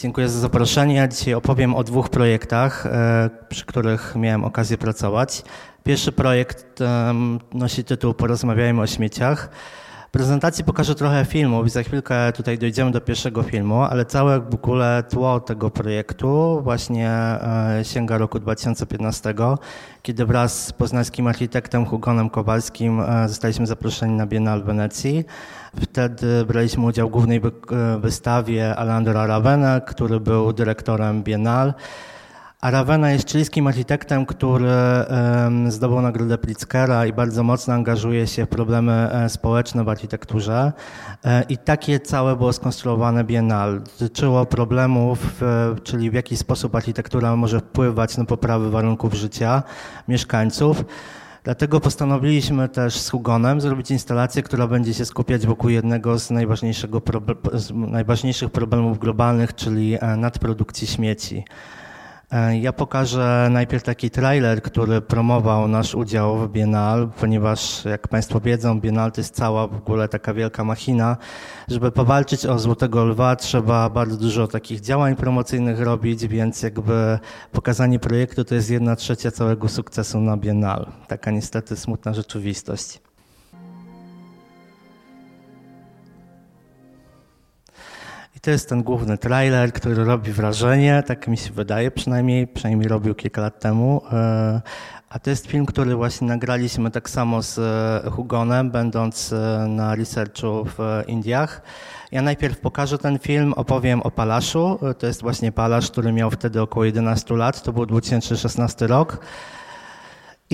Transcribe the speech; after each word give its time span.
Dziękuję 0.00 0.28
za 0.28 0.40
zaproszenie. 0.40 0.94
Ja 0.94 1.08
dzisiaj 1.08 1.34
opowiem 1.34 1.74
o 1.74 1.84
dwóch 1.84 2.08
projektach, 2.08 2.86
e, 2.86 3.30
przy 3.48 3.66
których 3.66 4.14
miałem 4.16 4.44
okazję 4.44 4.78
pracować. 4.78 5.42
Pierwszy 5.84 6.12
projekt 6.12 6.78
nosi 7.54 7.84
tytuł 7.84 8.14
Porozmawiajmy 8.14 8.80
o 8.80 8.86
śmieciach. 8.86 9.48
Prezentacji 10.12 10.64
pokażę 10.64 10.94
trochę 10.94 11.24
filmów 11.24 11.66
i 11.66 11.70
za 11.70 11.82
chwilkę 11.82 12.32
tutaj 12.32 12.58
dojdziemy 12.58 12.90
do 12.90 13.00
pierwszego 13.00 13.42
filmu, 13.42 13.82
ale 13.82 14.04
całe 14.04 14.40
w 14.40 14.54
ogóle 14.54 15.02
tło 15.08 15.40
tego 15.40 15.70
projektu 15.70 16.60
właśnie 16.62 17.10
e, 17.10 17.80
sięga 17.82 18.18
roku 18.18 18.38
2015, 18.38 19.34
kiedy 20.02 20.26
wraz 20.26 20.66
z 20.66 20.72
poznańskim 20.72 21.26
architektem 21.26 21.86
Hugonem 21.86 22.30
Kowalskim 22.30 23.00
e, 23.00 23.28
zostaliśmy 23.28 23.66
zaproszeni 23.66 24.14
na 24.14 24.26
Biennale 24.26 24.62
Wenecji. 24.62 25.24
Wtedy 25.82 26.44
braliśmy 26.46 26.84
udział 26.84 27.08
w 27.08 27.12
głównej 27.12 27.40
wystawie 28.00 28.76
Alejandra 28.76 29.26
Ravena, 29.26 29.80
który 29.80 30.20
był 30.20 30.52
dyrektorem 30.52 31.22
Biennale. 31.22 31.74
A 32.62 32.70
Ravena 32.70 33.10
jest 33.10 33.30
chilijskim 33.30 33.66
architektem, 33.66 34.26
który 34.26 34.70
zdobył 35.68 36.00
nagrodę 36.00 36.38
Pritzkera 36.38 37.06
i 37.06 37.12
bardzo 37.12 37.42
mocno 37.42 37.74
angażuje 37.74 38.26
się 38.26 38.46
w 38.46 38.48
problemy 38.48 38.92
e, 38.92 39.28
społeczne 39.28 39.84
w 39.84 39.88
architekturze. 39.88 40.72
E, 41.24 41.42
I 41.48 41.58
takie 41.58 42.00
całe 42.00 42.36
było 42.36 42.52
skonstruowane 42.52 43.24
Biennale. 43.24 43.80
Dotyczyło 43.80 44.46
problemów, 44.46 45.42
czyli 45.82 46.10
w 46.10 46.14
jaki 46.14 46.36
sposób 46.36 46.76
architektura 46.76 47.36
może 47.36 47.60
wpływać 47.60 48.16
na 48.16 48.24
poprawę 48.24 48.70
warunków 48.70 49.14
życia 49.14 49.62
mieszkańców. 50.08 50.84
Dlatego 51.44 51.80
postanowiliśmy 51.80 52.68
też 52.68 53.00
z 53.00 53.10
Hugonem 53.10 53.60
zrobić 53.60 53.90
instalację, 53.90 54.42
która 54.42 54.66
będzie 54.66 54.94
się 54.94 55.04
skupiać 55.04 55.46
wokół 55.46 55.70
jednego 55.70 56.18
z, 56.18 56.28
z 57.52 57.72
najważniejszych 57.74 58.50
problemów 58.50 58.98
globalnych, 58.98 59.54
czyli 59.54 59.98
e, 60.00 60.16
nadprodukcji 60.16 60.86
śmieci. 60.86 61.44
E, 62.32 62.58
ja 62.58 62.72
pokażę 62.72 63.48
najpierw 63.50 63.82
taki 63.82 64.10
trailer, 64.10 64.62
który 64.62 65.00
promował 65.00 65.68
nasz 65.68 65.94
udział 65.94 66.38
w 66.38 66.52
Biennale, 66.52 67.08
ponieważ 67.20 67.84
jak 67.84 68.08
Państwo 68.08 68.40
wiedzą, 68.40 68.80
Biennale 68.80 69.10
to 69.10 69.20
jest 69.20 69.34
cała 69.34 69.66
w 69.66 69.76
ogóle 69.76 70.08
taka 70.08 70.34
wielka 70.34 70.64
machina. 70.64 71.16
Żeby 71.68 71.92
powalczyć 71.92 72.46
o 72.46 72.58
Złotego 72.58 73.04
Lwa 73.04 73.36
trzeba 73.36 73.90
bardzo 73.90 74.16
dużo 74.16 74.48
takich 74.48 74.80
działań 74.80 75.16
promocyjnych 75.16 75.80
robić, 75.80 76.26
więc 76.26 76.62
jakby 76.62 77.18
pokazanie 77.52 77.98
projektu 77.98 78.44
to 78.44 78.54
jest 78.54 78.70
jedna 78.70 78.96
trzecia 78.96 79.30
całego 79.30 79.68
sukcesu 79.68 80.20
na 80.20 80.36
Biennale. 80.36 80.86
Taka 81.08 81.30
niestety 81.30 81.76
smutna 81.76 82.14
rzeczywistość. 82.14 83.11
To 88.42 88.50
jest 88.50 88.68
ten 88.68 88.82
główny 88.82 89.18
trailer, 89.18 89.72
który 89.72 90.04
robi 90.04 90.32
wrażenie, 90.32 91.02
tak 91.06 91.28
mi 91.28 91.36
się 91.36 91.52
wydaje 91.52 91.90
przynajmniej, 91.90 92.46
przynajmniej 92.46 92.88
robił 92.88 93.14
kilka 93.14 93.40
lat 93.40 93.60
temu. 93.60 94.02
E, 94.12 94.60
a 95.08 95.18
to 95.18 95.30
jest 95.30 95.46
film, 95.46 95.66
który 95.66 95.94
właśnie 95.94 96.28
nagraliśmy 96.28 96.90
tak 96.90 97.10
samo 97.10 97.42
z 97.42 97.58
e, 97.58 98.10
Hugonem, 98.10 98.70
będąc 98.70 99.32
e, 99.32 99.66
na 99.68 99.94
researchu 99.94 100.64
w 100.64 101.02
Indiach. 101.06 101.62
Ja 102.12 102.22
najpierw 102.22 102.60
pokażę 102.60 102.98
ten 102.98 103.18
film, 103.18 103.52
opowiem 103.52 104.02
o 104.02 104.10
Palaszu. 104.10 104.78
To 104.98 105.06
jest 105.06 105.22
właśnie 105.22 105.52
Palasz, 105.52 105.90
który 105.90 106.12
miał 106.12 106.30
wtedy 106.30 106.62
około 106.62 106.84
11 106.84 107.36
lat, 107.36 107.62
to 107.62 107.72
był 107.72 107.86
2016 107.86 108.86
rok. 108.86 109.18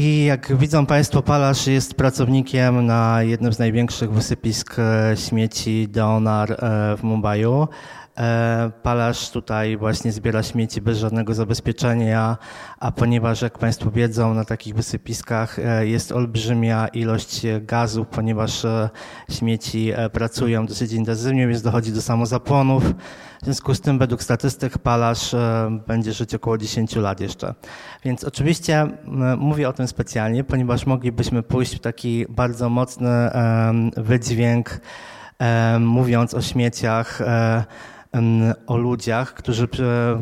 I 0.00 0.24
jak 0.24 0.56
widzą 0.56 0.86
Państwo, 0.86 1.22
Palasz 1.22 1.66
jest 1.66 1.94
pracownikiem 1.94 2.86
na 2.86 3.22
jednym 3.22 3.52
z 3.52 3.58
największych 3.58 4.12
wysypisk 4.12 4.76
e, 4.78 5.16
śmieci 5.16 5.88
Deonar 5.88 6.52
e, 6.52 6.56
w 6.96 7.02
Mumbai. 7.02 7.44
E, 8.18 8.70
Palasz 8.82 9.30
tutaj 9.30 9.76
właśnie 9.76 10.12
zbiera 10.12 10.42
śmieci 10.42 10.80
bez 10.80 10.98
żadnego 10.98 11.34
zabezpieczenia, 11.34 12.36
a 12.78 12.92
ponieważ, 12.92 13.42
jak 13.42 13.58
Państwo 13.58 13.90
wiedzą, 13.90 14.34
na 14.34 14.44
takich 14.44 14.74
wysypiskach 14.74 15.56
jest 15.80 16.12
olbrzymia 16.12 16.88
ilość 16.88 17.46
gazu, 17.60 18.04
ponieważ 18.04 18.66
śmieci 19.30 19.92
pracują 20.12 20.66
dosyć 20.66 20.92
intensywnie, 20.92 21.48
więc 21.48 21.62
dochodzi 21.62 21.92
do 21.92 22.02
samozapłonów. 22.02 22.84
W 23.42 23.44
związku 23.44 23.74
z 23.74 23.80
tym, 23.80 23.98
według 23.98 24.22
statystyk, 24.22 24.78
Palasz 24.78 25.34
e, 25.34 25.70
będzie 25.86 26.12
żyć 26.12 26.34
około 26.34 26.58
10 26.58 26.96
lat 26.96 27.20
jeszcze. 27.20 27.54
Więc 28.04 28.24
oczywiście 28.24 28.86
mówię 29.38 29.68
o 29.68 29.72
tym 29.72 29.88
specjalnie, 29.88 30.44
ponieważ 30.44 30.86
moglibyśmy 30.86 31.42
pójść 31.42 31.76
w 31.76 31.80
taki 31.80 32.26
bardzo 32.28 32.68
mocny 32.68 33.30
wydźwięk, 33.96 34.80
mówiąc 35.80 36.34
o 36.34 36.42
śmieciach, 36.42 37.20
e, 37.20 37.64
o 38.66 38.76
ludziach, 38.76 39.34
którzy, 39.34 39.68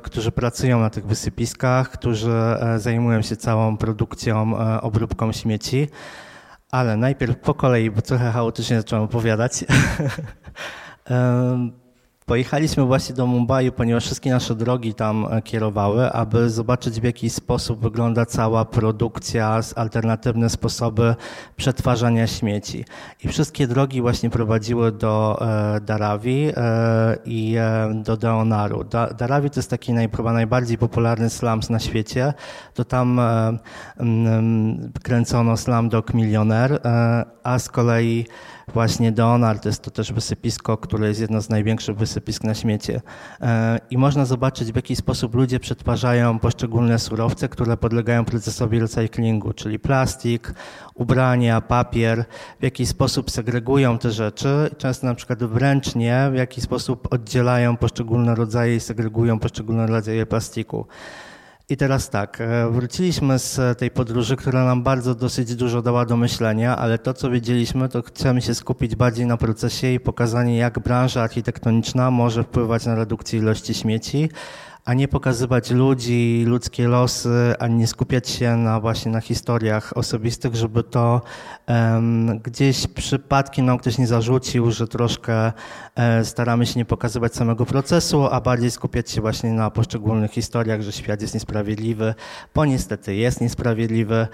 którzy 0.02 0.32
pracują 0.32 0.80
na 0.80 0.90
tych 0.90 1.06
wysypiskach, 1.06 1.90
którzy 1.90 2.32
e, 2.32 2.78
zajmują 2.78 3.22
się 3.22 3.36
całą 3.36 3.76
produkcją, 3.76 4.58
obróbką 4.80 5.32
śmieci. 5.32 5.88
Ale 6.70 6.96
najpierw 6.96 7.36
po 7.36 7.54
kolei, 7.54 7.90
bo 7.90 8.02
trochę 8.02 8.30
chaotycznie 8.30 8.76
zacząłem 8.76 9.04
opowiadać. 9.04 9.64
Pojechaliśmy 12.26 12.84
właśnie 12.84 13.14
do 13.14 13.26
Mumbai, 13.26 13.72
ponieważ 13.72 14.04
wszystkie 14.04 14.30
nasze 14.30 14.54
drogi 14.54 14.94
tam 14.94 15.26
e, 15.30 15.42
kierowały, 15.42 16.12
aby 16.12 16.50
zobaczyć 16.50 17.00
w 17.00 17.04
jaki 17.04 17.30
sposób 17.30 17.80
wygląda 17.80 18.26
cała 18.26 18.64
produkcja, 18.64 19.60
alternatywne 19.76 20.50
sposoby 20.50 21.14
przetwarzania 21.56 22.26
śmieci. 22.26 22.84
I 23.24 23.28
wszystkie 23.28 23.66
drogi 23.66 24.00
właśnie 24.00 24.30
prowadziły 24.30 24.92
do 24.92 25.38
e, 25.40 25.80
Darawi 25.80 26.52
e, 26.56 27.16
i 27.24 27.56
do 27.94 28.16
Deonaru. 28.16 28.84
Darawi 29.18 29.50
to 29.50 29.58
jest 29.60 29.70
taki 29.70 29.92
najbardziej 30.22 30.78
popularny 30.78 31.30
slums 31.30 31.70
na 31.70 31.78
świecie. 31.78 32.34
To 32.74 32.84
tam 32.84 33.20
kręcono 35.02 35.56
Slumdog 35.56 36.14
Millionaire, 36.14 36.80
a 37.42 37.58
z 37.58 37.68
kolei 37.68 38.26
właśnie 38.72 39.12
Deonar 39.12 39.60
to 39.60 39.68
jest 39.68 39.82
to 39.82 39.90
też 39.90 40.12
wysypisko, 40.12 40.76
które 40.76 41.08
jest 41.08 41.20
jedno 41.20 41.40
z 41.40 41.48
największych 41.48 41.96
wysypisk 41.96 42.44
na 42.44 42.54
świecie. 42.54 43.00
E, 43.40 43.80
I 43.90 43.98
można 43.98 44.24
zobaczyć, 44.24 44.72
w 44.72 44.76
jaki 44.76 44.96
sposób 44.96 45.34
ludzie 45.34 45.60
przetwarzają 45.60 46.38
poszczególne 46.38 46.98
surowce, 46.98 47.48
które 47.48 47.76
podlegają 47.76 48.24
procesowi 48.24 48.80
recyklingu, 48.80 49.52
czyli 49.52 49.78
plastik, 49.78 50.54
ubrania, 50.94 51.60
papier, 51.60 52.24
w 52.60 52.62
jaki 52.62 52.86
sposób 52.86 53.30
segregują 53.30 53.98
te 53.98 54.10
rzeczy, 54.10 54.70
często 54.78 55.06
na 55.06 55.14
przykład 55.14 55.44
wręcznie, 55.44 56.28
w 56.32 56.34
jaki 56.34 56.60
sposób 56.60 57.08
oddzielają 57.12 57.76
poszczególne 57.76 58.34
rodzaje 58.34 58.76
i 58.76 58.80
segregują 58.80 59.38
poszczególne 59.38 59.86
rodzaje 59.86 60.26
plastiku. 60.26 60.86
I 61.68 61.76
teraz 61.76 62.10
tak, 62.10 62.40
e, 62.40 62.70
wróciliśmy 62.70 63.38
z 63.38 63.78
tej 63.78 63.90
podróży, 63.90 64.36
która 64.36 64.64
nam 64.64 64.82
bardzo 64.82 65.14
dosyć 65.14 65.54
dużo 65.54 65.82
dała 65.82 66.06
do 66.06 66.16
myślenia, 66.16 66.76
ale 66.76 66.98
to, 66.98 67.14
co 67.14 67.30
wiedzieliśmy, 67.30 67.88
to 67.88 68.02
chcemy 68.02 68.42
się 68.42 68.54
skupić 68.54 68.96
bardziej 68.96 69.26
na 69.26 69.36
procesie 69.36 69.92
i 69.92 70.00
pokazanie, 70.00 70.56
jak 70.56 70.78
branża 70.78 71.22
architektoniczna 71.22 72.10
może 72.10 72.44
wpływać 72.44 72.86
na 72.86 72.94
redukcję 72.94 73.38
ilości 73.38 73.74
śmieci, 73.74 74.30
a 74.86 74.94
nie 74.94 75.08
pokazywać 75.08 75.70
ludzi, 75.70 76.44
ludzkie 76.46 76.88
losy, 76.88 77.54
a 77.58 77.66
nie 77.66 77.86
skupiać 77.86 78.28
się 78.28 78.56
na 78.56 78.80
właśnie 78.80 79.12
na 79.12 79.20
historiach 79.20 79.96
osobistych, 79.96 80.54
żeby 80.54 80.82
to 80.82 81.20
um, 81.68 82.38
gdzieś 82.38 82.86
przypadkiem 82.86 83.66
nam 83.66 83.78
ktoś 83.78 83.98
nie 83.98 84.06
zarzucił, 84.06 84.70
że 84.70 84.88
troszkę 84.88 85.52
e, 85.94 86.24
staramy 86.24 86.66
się 86.66 86.78
nie 86.78 86.84
pokazywać 86.84 87.34
samego 87.34 87.66
procesu, 87.66 88.26
a 88.26 88.40
bardziej 88.40 88.70
skupiać 88.70 89.10
się 89.10 89.20
właśnie 89.20 89.52
na 89.52 89.70
poszczególnych 89.70 90.30
historiach, 90.30 90.82
że 90.82 90.92
świat 90.92 91.22
jest 91.22 91.34
niesprawiedliwy, 91.34 92.14
bo 92.54 92.64
niestety 92.64 93.14
jest 93.14 93.40
niesprawiedliwy 93.40 94.26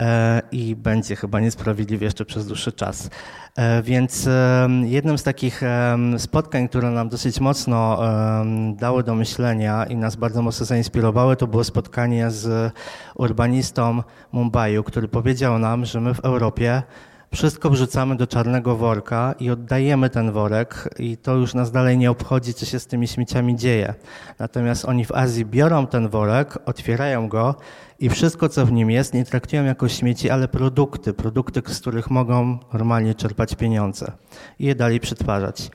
e, 0.00 0.42
i 0.52 0.76
będzie 0.76 1.16
chyba 1.16 1.40
niesprawiedliwy 1.40 2.04
jeszcze 2.04 2.24
przez 2.24 2.46
dłuższy 2.46 2.72
czas. 2.72 3.10
E, 3.56 3.82
więc 3.82 4.28
jednym 4.84 5.18
z 5.18 5.22
takich 5.22 5.60
spotkań, 6.18 6.68
które 6.68 6.90
nam 6.90 7.08
dosyć 7.08 7.40
mocno 7.40 7.98
dały 8.76 9.02
do 9.02 9.14
myślenia 9.14 9.86
i 9.94 9.96
nas 9.96 10.16
bardzo 10.16 10.42
mocno 10.42 10.66
zainspirowały, 10.66 11.36
to 11.36 11.46
było 11.46 11.64
spotkanie 11.64 12.30
z 12.30 12.72
urbanistą 13.14 14.02
Mumbai, 14.32 14.84
który 14.84 15.08
powiedział 15.08 15.58
nam, 15.58 15.84
że 15.84 16.00
my 16.00 16.14
w 16.14 16.20
Europie 16.20 16.82
wszystko 17.34 17.70
wrzucamy 17.70 18.16
do 18.16 18.26
czarnego 18.26 18.76
worka 18.76 19.34
i 19.40 19.50
oddajemy 19.50 20.10
ten 20.10 20.32
worek 20.32 20.88
i 20.98 21.16
to 21.16 21.34
już 21.34 21.54
nas 21.54 21.70
dalej 21.70 21.98
nie 21.98 22.10
obchodzi, 22.10 22.54
co 22.54 22.66
się 22.66 22.78
z 22.80 22.86
tymi 22.86 23.08
śmieciami 23.08 23.56
dzieje. 23.56 23.94
Natomiast 24.38 24.84
oni 24.84 25.04
w 25.04 25.12
Azji 25.12 25.44
biorą 25.44 25.86
ten 25.86 26.08
worek, 26.08 26.58
otwierają 26.66 27.28
go 27.28 27.54
i 28.00 28.08
wszystko, 28.08 28.48
co 28.48 28.66
w 28.66 28.72
nim 28.72 28.90
jest, 28.90 29.14
nie 29.14 29.24
traktują 29.24 29.64
jako 29.64 29.88
śmieci, 29.88 30.30
ale 30.30 30.48
produkty, 30.48 31.12
produkty, 31.12 31.62
z 31.66 31.80
których 31.80 32.10
mogą 32.10 32.58
normalnie 32.72 33.14
czerpać 33.14 33.54
pieniądze 33.54 34.12
i 34.58 34.66
je 34.66 34.74
dalej 34.74 35.00
przetwarzać. 35.00 35.70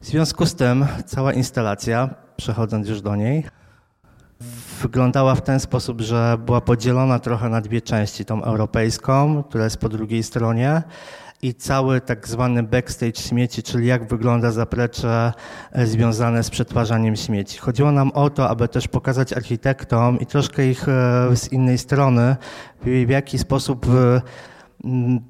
W 0.00 0.06
związku 0.06 0.46
z 0.46 0.54
tym 0.54 0.86
cała 1.06 1.32
instalacja, 1.32 2.14
przechodząc 2.36 2.88
już 2.88 3.00
do 3.00 3.16
niej, 3.16 3.44
wyglądała 4.82 5.34
w 5.34 5.42
ten 5.42 5.60
sposób, 5.60 6.00
że 6.00 6.36
była 6.46 6.60
podzielona 6.60 7.18
trochę 7.18 7.48
na 7.48 7.60
dwie 7.60 7.80
części, 7.80 8.24
tą 8.24 8.42
europejską, 8.42 9.42
która 9.42 9.64
jest 9.64 9.76
po 9.76 9.88
drugiej 9.88 10.22
stronie 10.22 10.82
i 11.42 11.54
cały 11.54 12.00
tak 12.00 12.28
zwany 12.28 12.62
backstage 12.62 13.20
śmieci, 13.20 13.62
czyli 13.62 13.86
jak 13.86 14.08
wygląda 14.08 14.50
zaplecze 14.50 15.32
e, 15.72 15.86
związane 15.86 16.42
z 16.42 16.50
przetwarzaniem 16.50 17.16
śmieci. 17.16 17.58
Chodziło 17.58 17.92
nam 17.92 18.10
o 18.10 18.30
to, 18.30 18.48
aby 18.48 18.68
też 18.68 18.88
pokazać 18.88 19.32
architektom 19.32 20.20
i 20.20 20.26
troszkę 20.26 20.66
ich 20.66 20.88
e, 20.88 21.36
z 21.36 21.52
innej 21.52 21.78
strony, 21.78 22.36
w 22.82 23.10
jaki 23.10 23.38
sposób 23.38 23.86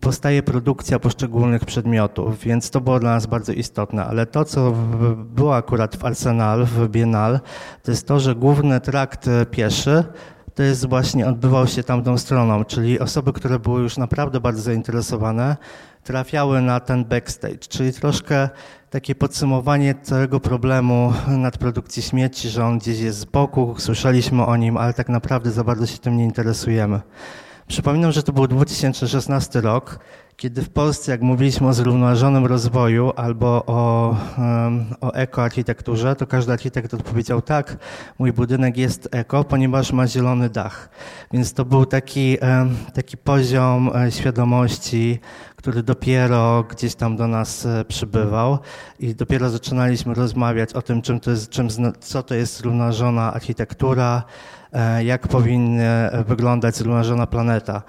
powstaje 0.00 0.42
produkcja 0.42 0.98
poszczególnych 0.98 1.64
przedmiotów, 1.64 2.38
więc 2.40 2.70
to 2.70 2.80
było 2.80 3.00
dla 3.00 3.10
nas 3.10 3.26
bardzo 3.26 3.52
istotne. 3.52 4.04
Ale 4.04 4.26
to, 4.26 4.44
co 4.44 4.72
było 5.16 5.56
akurat 5.56 5.96
w 5.96 6.04
Arsenal, 6.04 6.64
w 6.66 6.88
Biennale, 6.88 7.40
to 7.82 7.90
jest 7.90 8.06
to, 8.06 8.20
że 8.20 8.34
główny 8.34 8.80
trakt 8.80 9.30
pieszy 9.50 10.04
to 10.58 10.62
jest 10.62 10.88
właśnie 10.88 11.26
odbywał 11.26 11.66
się 11.66 11.82
tamtą 11.82 12.18
stroną, 12.18 12.64
czyli 12.64 13.00
osoby, 13.00 13.32
które 13.32 13.58
były 13.58 13.80
już 13.80 13.96
naprawdę 13.96 14.40
bardzo 14.40 14.62
zainteresowane, 14.62 15.56
trafiały 16.04 16.62
na 16.62 16.80
ten 16.80 17.04
backstage, 17.04 17.58
czyli 17.58 17.92
troszkę 17.92 18.48
takie 18.90 19.14
podsumowanie 19.14 19.94
całego 20.02 20.40
problemu 20.40 21.12
nadprodukcji 21.28 22.02
śmieci, 22.02 22.48
że 22.48 22.64
on 22.64 22.78
gdzieś 22.78 23.00
jest 23.00 23.18
z 23.18 23.24
boku, 23.24 23.74
słyszeliśmy 23.78 24.46
o 24.46 24.56
nim, 24.56 24.76
ale 24.76 24.94
tak 24.94 25.08
naprawdę 25.08 25.50
za 25.50 25.64
bardzo 25.64 25.86
się 25.86 25.98
tym 25.98 26.16
nie 26.16 26.24
interesujemy. 26.24 27.00
Przypominam, 27.69 28.12
że 28.12 28.23
to 28.23 28.32
był 28.32 28.47
2016 28.47 29.61
rok, 29.61 29.99
kiedy 30.37 30.62
w 30.62 30.70
Polsce, 30.70 31.12
jak 31.12 31.23
mówiliśmy 31.23 31.69
o 31.69 31.73
zrównoważonym 31.73 32.47
rozwoju 32.47 33.12
albo 33.17 33.65
o, 33.67 34.17
o 35.00 35.12
ekoarchitekturze, 35.12 36.17
to 36.17 36.26
każdy 36.26 36.53
architekt 36.53 36.94
odpowiedział 36.94 37.43
tak, 37.43 37.76
mój 38.19 38.32
budynek 38.32 38.76
jest 38.76 39.09
eko, 39.12 39.44
ponieważ 39.44 39.93
ma 39.93 40.06
zielony 40.06 40.50
dach. 40.50 40.88
Więc 41.32 41.53
to 41.53 41.65
był 41.65 41.87
taki, 41.87 42.38
taki 42.94 43.17
poziom 43.17 43.91
e, 43.97 44.12
świadomości, 44.12 45.20
który 45.56 45.82
dopiero 45.82 46.65
gdzieś 46.70 46.94
tam 46.94 47.17
do 47.17 47.26
nas 47.26 47.67
e, 47.67 47.85
przybywał 47.85 48.59
i 48.99 49.15
dopiero 49.15 49.50
zaczynaliśmy 49.50 50.15
rozmawiać 50.15 50.73
o 50.73 50.82
tym, 50.82 51.03
czym 51.03 51.20
to 51.20 51.31
jest, 51.31 51.50
czym, 51.50 51.69
co 52.00 52.23
to 52.23 52.35
jest 52.35 52.56
zrównoważona 52.56 53.35
architektura, 53.35 54.23
jak 55.05 55.29
powinna 55.29 56.11
wyglądać 56.26 56.76
zrównoważona 56.76 57.26
planeta. 57.26 57.82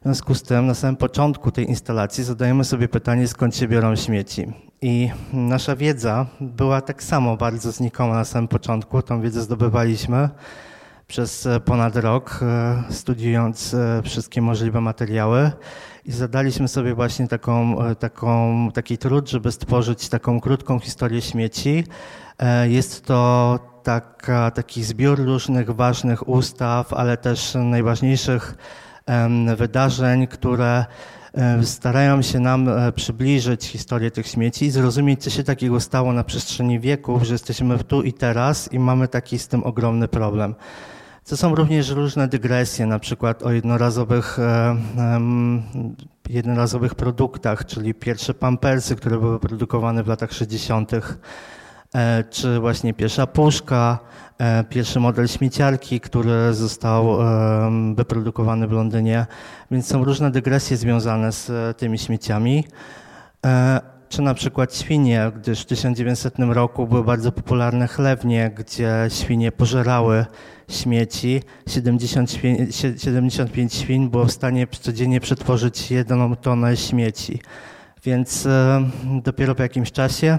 W 0.00 0.04
związku 0.04 0.34
z 0.34 0.42
tym 0.42 0.66
na 0.66 0.74
samym 0.74 0.96
początku 0.96 1.50
tej 1.50 1.68
instalacji 1.68 2.24
zadajemy 2.24 2.64
sobie 2.64 2.88
pytanie, 2.88 3.28
skąd 3.28 3.56
się 3.56 3.68
biorą 3.68 3.96
śmieci. 3.96 4.52
I 4.82 5.10
nasza 5.32 5.76
wiedza 5.76 6.26
była 6.40 6.80
tak 6.80 7.02
samo 7.02 7.36
bardzo 7.36 7.72
znikoma 7.72 8.14
na 8.14 8.24
samym 8.24 8.48
początku. 8.48 9.02
Tą 9.02 9.20
wiedzę 9.20 9.42
zdobywaliśmy 9.42 10.28
przez 11.06 11.48
ponad 11.64 11.96
rok, 11.96 12.40
e, 12.42 12.82
studiując 12.90 13.74
e, 13.74 14.02
wszystkie 14.02 14.42
możliwe 14.42 14.80
materiały 14.80 15.50
i 16.04 16.12
zadaliśmy 16.12 16.68
sobie 16.68 16.94
właśnie 16.94 17.28
taką, 17.28 17.82
e, 17.82 17.94
taką, 17.94 18.68
taki 18.74 18.98
trud, 18.98 19.30
żeby 19.30 19.52
stworzyć 19.52 20.08
taką 20.08 20.40
krótką 20.40 20.78
historię 20.78 21.22
śmieci. 21.22 21.84
Jest 22.68 23.04
to 23.04 23.58
taki 24.54 24.84
zbiór 24.84 25.24
różnych 25.24 25.70
ważnych 25.70 26.28
ustaw, 26.28 26.92
ale 26.92 27.16
też 27.16 27.54
najważniejszych 27.54 28.54
wydarzeń, 29.56 30.26
które 30.26 30.84
starają 31.62 32.22
się 32.22 32.40
nam 32.40 32.68
e, 32.68 32.92
przybliżyć 32.92 33.66
historię 33.66 34.10
tych 34.10 34.26
śmieci 34.26 34.64
i 34.64 34.70
zrozumieć, 34.70 35.22
co 35.22 35.30
się 35.30 35.44
takiego 35.44 35.80
stało 35.80 36.12
na 36.12 36.24
przestrzeni 36.24 36.80
wieków, 36.80 37.22
że 37.22 37.34
jesteśmy 37.34 37.78
tu 37.78 38.02
i 38.02 38.12
teraz 38.12 38.72
i 38.72 38.78
mamy 38.78 39.08
taki 39.08 39.38
z 39.38 39.48
tym 39.48 39.64
ogromny 39.64 40.08
problem. 40.08 40.54
To 41.28 41.36
są 41.36 41.54
również 41.54 41.90
różne 41.90 42.28
dygresje, 42.28 42.86
na 42.86 42.98
przykład 42.98 43.42
o 43.42 43.52
jednorazowych, 43.52 44.38
e, 44.38 44.76
jednorazowych 46.28 46.94
produktach, 46.94 47.66
czyli 47.66 47.94
pierwsze 47.94 48.34
pampersy, 48.34 48.96
które 48.96 49.18
były 49.18 49.40
produkowane 49.40 50.02
w 50.02 50.06
latach 50.06 50.32
60., 50.32 50.92
e, 50.92 51.00
czy 52.30 52.60
właśnie 52.60 52.94
pierwsza 52.94 53.26
puszka, 53.26 53.98
E, 54.38 54.64
pierwszy 54.64 55.00
model 55.00 55.28
śmieciarki, 55.28 56.00
który 56.00 56.54
został 56.54 57.18
wyprodukowany 57.94 58.68
w 58.68 58.72
Londynie, 58.72 59.26
więc 59.70 59.86
są 59.86 60.04
różne 60.04 60.30
dygresje 60.30 60.76
związane 60.76 61.32
z 61.32 61.50
e, 61.50 61.74
tymi 61.74 61.98
śmieciami. 61.98 62.64
E, 63.46 63.80
czy 64.08 64.22
na 64.22 64.34
przykład 64.34 64.76
świnie, 64.76 65.32
gdyż 65.36 65.60
w 65.60 65.66
1900 65.66 66.34
roku 66.38 66.86
były 66.86 67.04
bardzo 67.04 67.32
popularne 67.32 67.88
chlewnie, 67.88 68.50
gdzie 68.56 68.94
świnie 69.08 69.52
pożerały 69.52 70.26
śmieci. 70.68 71.42
75, 71.68 72.76
75 72.76 73.74
świń 73.74 74.10
było 74.10 74.24
w 74.24 74.32
stanie 74.32 74.66
codziennie 74.66 75.20
przetworzyć 75.20 75.90
jedną 75.90 76.36
tonę 76.36 76.76
śmieci. 76.76 77.40
Więc 78.04 78.48
dopiero 79.22 79.54
po 79.54 79.62
jakimś 79.62 79.92
czasie 79.92 80.38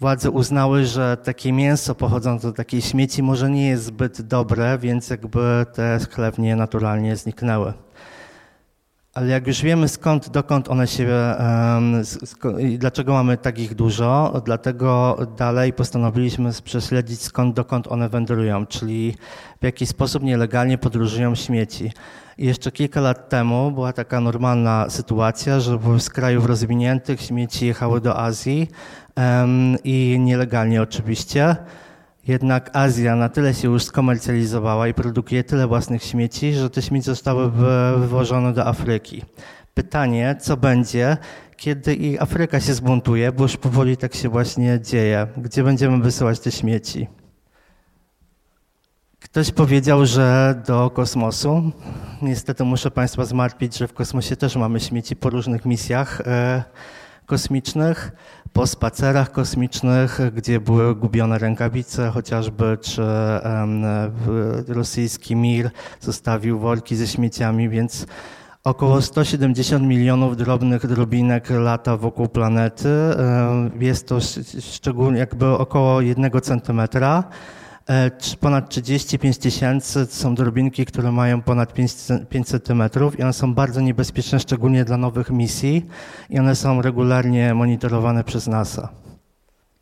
władze 0.00 0.30
uznały, 0.30 0.84
że 0.84 1.16
takie 1.16 1.52
mięso 1.52 1.94
pochodzące 1.94 2.50
z 2.50 2.54
takiej 2.54 2.82
śmieci 2.82 3.22
może 3.22 3.50
nie 3.50 3.68
jest 3.68 3.84
zbyt 3.84 4.22
dobre, 4.22 4.78
więc 4.78 5.10
jakby 5.10 5.66
te 5.74 5.98
chlewnie 6.10 6.56
naturalnie 6.56 7.16
zniknęły. 7.16 7.72
Ale 9.14 9.28
jak 9.28 9.46
już 9.46 9.62
wiemy 9.62 9.88
skąd, 9.88 10.28
dokąd 10.28 10.68
one 10.68 10.86
się 10.86 11.08
i 12.58 12.78
dlaczego 12.78 13.12
mamy 13.12 13.36
takich 13.36 13.74
dużo, 13.74 14.42
dlatego 14.44 15.16
dalej 15.36 15.72
postanowiliśmy 15.72 16.50
prześledzić 16.64 17.22
skąd, 17.22 17.56
dokąd 17.56 17.88
one 17.88 18.08
wędrują, 18.08 18.66
czyli 18.66 19.16
w 19.60 19.64
jaki 19.64 19.86
sposób 19.86 20.22
nielegalnie 20.22 20.78
podróżują 20.78 21.34
śmieci. 21.34 21.92
I 22.38 22.46
jeszcze 22.46 22.72
kilka 22.72 23.00
lat 23.00 23.28
temu 23.28 23.70
była 23.70 23.92
taka 23.92 24.20
normalna 24.20 24.90
sytuacja, 24.90 25.60
że 25.60 25.78
z 25.98 26.10
krajów 26.10 26.46
rozwiniętych 26.46 27.20
śmieci 27.20 27.66
jechały 27.66 28.00
do 28.00 28.18
Azji, 28.20 28.68
i 29.84 30.16
nielegalnie 30.20 30.82
oczywiście. 30.82 31.56
Jednak 32.28 32.70
Azja 32.76 33.16
na 33.16 33.28
tyle 33.28 33.54
się 33.54 33.68
już 33.68 33.84
skomercjalizowała 33.84 34.88
i 34.88 34.94
produkuje 34.94 35.44
tyle 35.44 35.66
własnych 35.66 36.02
śmieci, 36.02 36.52
że 36.52 36.70
te 36.70 36.82
śmieci 36.82 37.04
zostały 37.04 37.50
wywożone 37.96 38.52
do 38.52 38.66
Afryki. 38.66 39.22
Pytanie, 39.74 40.36
co 40.40 40.56
będzie, 40.56 41.16
kiedy 41.56 41.94
i 41.94 42.18
Afryka 42.18 42.60
się 42.60 42.74
zbuntuje, 42.74 43.32
bo 43.32 43.42
już 43.42 43.56
powoli 43.56 43.96
tak 43.96 44.14
się 44.14 44.28
właśnie 44.28 44.80
dzieje. 44.80 45.26
Gdzie 45.36 45.64
będziemy 45.64 46.02
wysyłać 46.02 46.40
te 46.40 46.50
śmieci? 46.50 47.08
Ktoś 49.20 49.50
powiedział, 49.50 50.06
że 50.06 50.54
do 50.66 50.90
kosmosu. 50.90 51.72
Niestety 52.22 52.64
muszę 52.64 52.90
Państwa 52.90 53.24
zmartwić, 53.24 53.78
że 53.78 53.88
w 53.88 53.92
kosmosie 53.92 54.36
też 54.36 54.56
mamy 54.56 54.80
śmieci 54.80 55.16
po 55.16 55.30
różnych 55.30 55.64
misjach 55.64 56.20
e, 56.20 56.64
kosmicznych 57.34 58.12
po 58.52 58.66
spacerach 58.66 59.32
kosmicznych, 59.32 60.20
gdzie 60.34 60.60
były 60.60 60.94
gubione 60.94 61.38
rękawice 61.38 62.10
chociażby, 62.10 62.78
czy 62.80 63.02
rosyjski 64.68 65.36
Mir 65.36 65.70
zostawił 66.00 66.58
worki 66.58 66.96
ze 66.96 67.06
śmieciami, 67.06 67.68
więc 67.68 68.06
około 68.64 69.02
170 69.02 69.84
milionów 69.84 70.36
drobnych 70.36 70.86
drobinek 70.86 71.50
lata 71.50 71.96
wokół 71.96 72.28
planety. 72.28 72.88
Jest 73.80 74.08
to 74.08 74.18
szczególnie 74.60 75.18
jakby 75.18 75.46
około 75.46 76.00
jednego 76.00 76.40
centymetra. 76.40 77.24
E, 77.90 78.10
ponad 78.40 78.68
35 78.68 79.38
tysięcy 79.38 80.06
są 80.06 80.34
drobinki, 80.34 80.86
które 80.86 81.12
mają 81.12 81.42
ponad 81.42 81.74
5 82.28 82.46
centymetrów 82.46 83.18
i 83.18 83.22
one 83.22 83.32
są 83.32 83.54
bardzo 83.54 83.80
niebezpieczne, 83.80 84.40
szczególnie 84.40 84.84
dla 84.84 84.96
nowych 84.96 85.30
misji 85.30 85.86
i 86.30 86.38
one 86.38 86.56
są 86.56 86.82
regularnie 86.82 87.54
monitorowane 87.54 88.24
przez 88.24 88.46
NASA. 88.46 88.88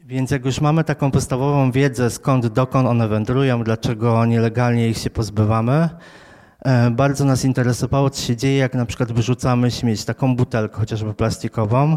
Więc 0.00 0.30
jak 0.30 0.44
już 0.44 0.61
mamy 0.61 0.85
taką 0.85 1.11
podstawową 1.11 1.73
wiedzę, 1.73 2.11
skąd, 2.11 2.47
dokąd 2.47 2.88
one 2.88 3.09
wędrują, 3.09 3.64
dlaczego 3.64 4.26
nielegalnie 4.26 4.88
ich 4.88 4.99
się 4.99 5.11
pozbywamy, 5.11 5.88
e, 6.64 6.90
bardzo 6.90 7.25
nas 7.25 7.44
interesowało, 7.44 8.11
co 8.11 8.23
się 8.23 8.37
dzieje, 8.37 8.59
jak 8.59 8.75
na 8.75 8.87
przykład 8.87 9.12
wyrzucamy 9.12 9.71
śmieć, 9.71 10.04
taką 10.04 10.37
butelkę 10.37 10.76
chociażby 10.76 11.14
plastikową, 11.14 11.97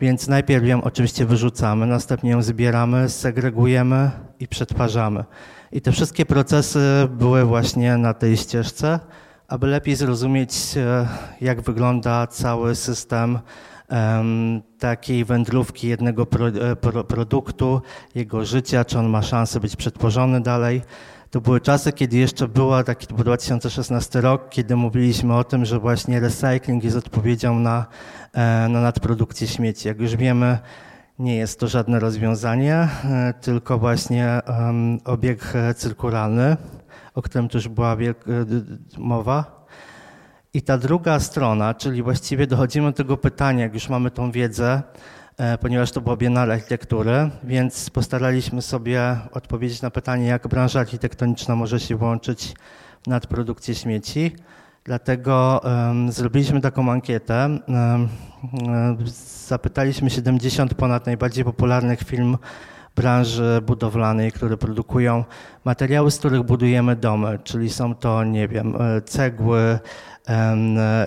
więc 0.00 0.28
najpierw 0.28 0.66
ją 0.66 0.82
oczywiście 0.82 1.26
wyrzucamy, 1.26 1.86
następnie 1.86 2.30
ją 2.30 2.42
zbieramy, 2.42 3.08
segregujemy 3.08 4.10
i 4.40 4.48
przetwarzamy. 4.48 5.24
I 5.72 5.80
te 5.80 5.92
wszystkie 5.92 6.26
procesy 6.26 7.08
były 7.10 7.44
właśnie 7.44 7.96
na 7.96 8.14
tej 8.14 8.36
ścieżce, 8.36 9.00
aby 9.48 9.66
lepiej 9.66 9.96
zrozumieć, 9.96 10.76
e, 10.76 11.08
jak 11.40 11.60
wygląda 11.60 12.26
cały 12.26 12.74
system 12.74 13.38
takiej 14.78 15.24
wędrówki 15.24 15.88
jednego 15.88 16.22
e, 16.22 16.76
pro, 16.76 17.04
produktu, 17.04 17.82
jego 18.14 18.44
życia, 18.44 18.84
czy 18.84 18.98
on 18.98 19.08
ma 19.08 19.22
szansę 19.22 19.60
być 19.60 19.76
przetworzony 19.76 20.40
dalej. 20.40 20.82
To 21.30 21.40
były 21.40 21.60
czasy, 21.60 21.92
kiedy 21.92 22.16
jeszcze 22.16 22.48
była 22.48 22.84
taki, 22.84 23.06
to 23.06 23.14
był 23.14 23.24
2016 23.24 24.20
rok, 24.20 24.48
kiedy 24.50 24.76
mówiliśmy 24.76 25.34
o 25.36 25.44
tym, 25.44 25.64
że 25.64 25.78
właśnie 25.78 26.20
recycling 26.20 26.84
jest 26.84 26.96
odpowiedzią 26.96 27.58
na, 27.58 27.86
e, 28.32 28.68
na 28.68 28.80
nadprodukcję 28.80 29.46
śmieci. 29.46 29.88
Jak 29.88 30.00
już 30.00 30.16
wiemy, 30.16 30.58
nie 31.18 31.36
jest 31.36 31.60
to 31.60 31.68
żadne 31.68 32.00
rozwiązanie, 32.00 32.74
e, 33.04 33.34
tylko 33.40 33.78
właśnie 33.78 34.40
obieg 35.04 35.52
cyrkularny, 35.76 36.56
o 37.14 37.22
którym 37.22 37.48
też 37.48 37.68
była 37.68 37.96
mowa. 38.98 39.66
I 40.54 40.62
ta 40.62 40.78
druga 40.78 41.20
strona, 41.20 41.74
czyli 41.74 42.02
właściwie 42.02 42.46
dochodzimy 42.46 42.86
do 42.86 42.96
tego 42.96 43.16
pytania, 43.16 43.62
jak 43.62 43.74
już 43.74 43.88
mamy 43.88 44.10
tą 44.10 44.30
wiedzę, 44.30 44.72
e, 44.72 44.82
ponieważ 45.60 45.92
to 45.92 46.00
była 46.00 46.16
Biennale 46.16 46.54
Architektury, 46.54 47.30
więc 47.44 47.90
postaraliśmy 47.90 48.62
sobie 48.62 49.16
odpowiedzieć 49.32 49.82
na 49.82 49.90
pytanie, 49.90 50.26
jak 50.26 50.48
branża 50.48 50.80
architektoniczna 50.80 51.56
może 51.56 51.80
się 51.80 51.96
włączyć 51.96 52.54
w 53.02 53.06
nadprodukcję 53.06 53.74
śmieci. 53.74 54.36
Dlatego 54.84 55.60
um, 55.64 56.12
zrobiliśmy 56.12 56.60
taką 56.60 56.92
ankietę. 56.92 57.58
Um, 57.68 58.08
zapytaliśmy 59.46 60.10
70 60.10 60.74
ponad 60.74 61.06
najbardziej 61.06 61.44
popularnych 61.44 62.00
firm 62.00 62.36
branży 62.96 63.60
budowlanej, 63.66 64.32
które 64.32 64.56
produkują 64.56 65.24
materiały, 65.64 66.10
z 66.10 66.18
których 66.18 66.42
budujemy 66.42 66.96
domy, 66.96 67.38
czyli 67.44 67.70
są 67.70 67.94
to, 67.94 68.24
nie 68.24 68.48
wiem, 68.48 68.74
e, 68.80 69.02
cegły, 69.02 69.78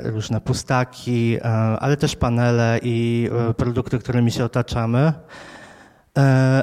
różne 0.03 0.41
pustaki, 0.41 1.37
e, 1.37 1.43
ale 1.79 1.97
też 1.97 2.15
panele 2.15 2.79
i 2.83 3.29
e, 3.49 3.53
produkty, 3.53 3.99
którymi 3.99 4.31
się 4.31 4.45
otaczamy. 4.45 5.13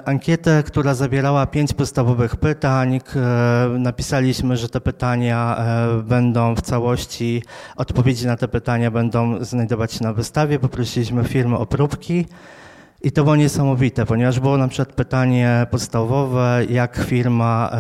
Ankietę, 0.05 0.63
która 0.63 0.95
zawierała 0.95 1.47
pięć 1.47 1.73
podstawowych 1.73 2.37
pytań. 2.37 3.01
Napisaliśmy, 3.79 4.57
że 4.57 4.69
te 4.69 4.81
pytania 4.81 5.59
będą 6.05 6.55
w 6.55 6.63
całości, 6.63 7.43
odpowiedzi 7.77 8.27
na 8.27 8.37
te 8.37 8.49
pytania 8.49 8.91
będą 8.91 9.45
znajdować 9.45 9.93
się 9.93 10.05
na 10.05 10.13
wystawie. 10.13 10.59
Poprosiliśmy 10.59 11.25
firmy 11.25 11.57
o 11.57 11.67
próbki. 11.67 12.27
I 13.03 13.13
to 13.13 13.25
było 13.25 13.37
niesamowite, 13.37 14.07
ponieważ 14.07 14.41
było 14.41 14.59
na 14.59 14.69
przykład 14.69 14.93
pytanie 14.97 15.67
podstawowe, 15.71 16.61
jak 16.71 16.97
firma 16.97 17.71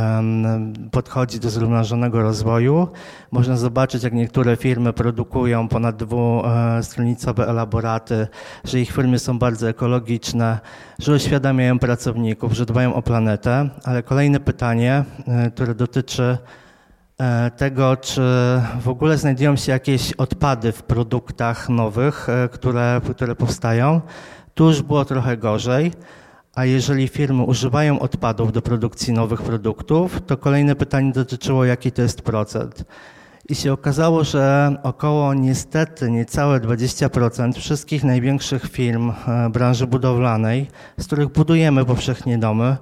podchodzi 0.90 1.40
do 1.40 1.50
zrównoważonego 1.50 2.22
rozwoju. 2.22 2.88
Można 3.30 3.56
zobaczyć, 3.56 4.02
jak 4.02 4.12
niektóre 4.12 4.56
firmy 4.56 4.92
produkują 4.92 5.68
ponad 5.68 5.96
dwustronicowe 5.96 7.48
elaboraty, 7.48 8.26
że 8.64 8.80
ich 8.80 8.92
firmy 8.92 9.18
są 9.18 9.38
bardzo 9.38 9.68
ekologiczne, 9.68 10.58
że 10.98 11.14
uświadamiają 11.14 11.78
pracowników, 11.78 12.52
że 12.52 12.66
dbają 12.66 12.94
o 12.94 13.02
planetę. 13.02 13.68
Ale 13.84 14.02
kolejne 14.02 14.40
pytanie, 14.40 15.04
e, 15.26 15.50
które 15.50 15.74
dotyczy 15.74 16.38
e, 17.20 17.50
tego, 17.50 17.96
czy 17.96 18.22
w 18.80 18.88
ogóle 18.88 19.18
znajdują 19.18 19.56
się 19.56 19.72
jakieś 19.72 20.12
odpady 20.12 20.72
w 20.72 20.82
produktach 20.82 21.68
nowych, 21.68 22.28
e, 22.28 22.48
które, 22.48 23.00
które 23.14 23.34
powstają. 23.34 24.00
Tu 24.58 24.66
już 24.66 24.82
było 24.82 25.04
trochę 25.04 25.36
gorzej, 25.36 25.92
a 26.54 26.64
jeżeli 26.64 27.08
firmy 27.08 27.42
używają 27.42 28.00
odpadów 28.00 28.52
do 28.52 28.62
produkcji 28.62 29.12
nowych 29.12 29.42
produktów, 29.42 30.20
to 30.26 30.36
kolejne 30.36 30.74
pytanie 30.74 31.12
dotyczyło, 31.12 31.64
jaki 31.64 31.92
to 31.92 32.02
jest 32.02 32.22
procent. 32.22 32.84
I 33.48 33.54
się 33.54 33.72
okazało, 33.72 34.24
że 34.24 34.74
około 34.82 35.34
niestety 35.34 36.10
niecałe 36.10 36.60
20% 36.60 37.52
wszystkich 37.52 38.04
największych 38.04 38.70
firm 38.70 39.10
e, 39.10 39.50
branży 39.50 39.86
budowlanej, 39.86 40.66
z 40.98 41.06
których 41.06 41.28
budujemy 41.28 41.84
powszechnie 41.84 42.38
domy, 42.38 42.76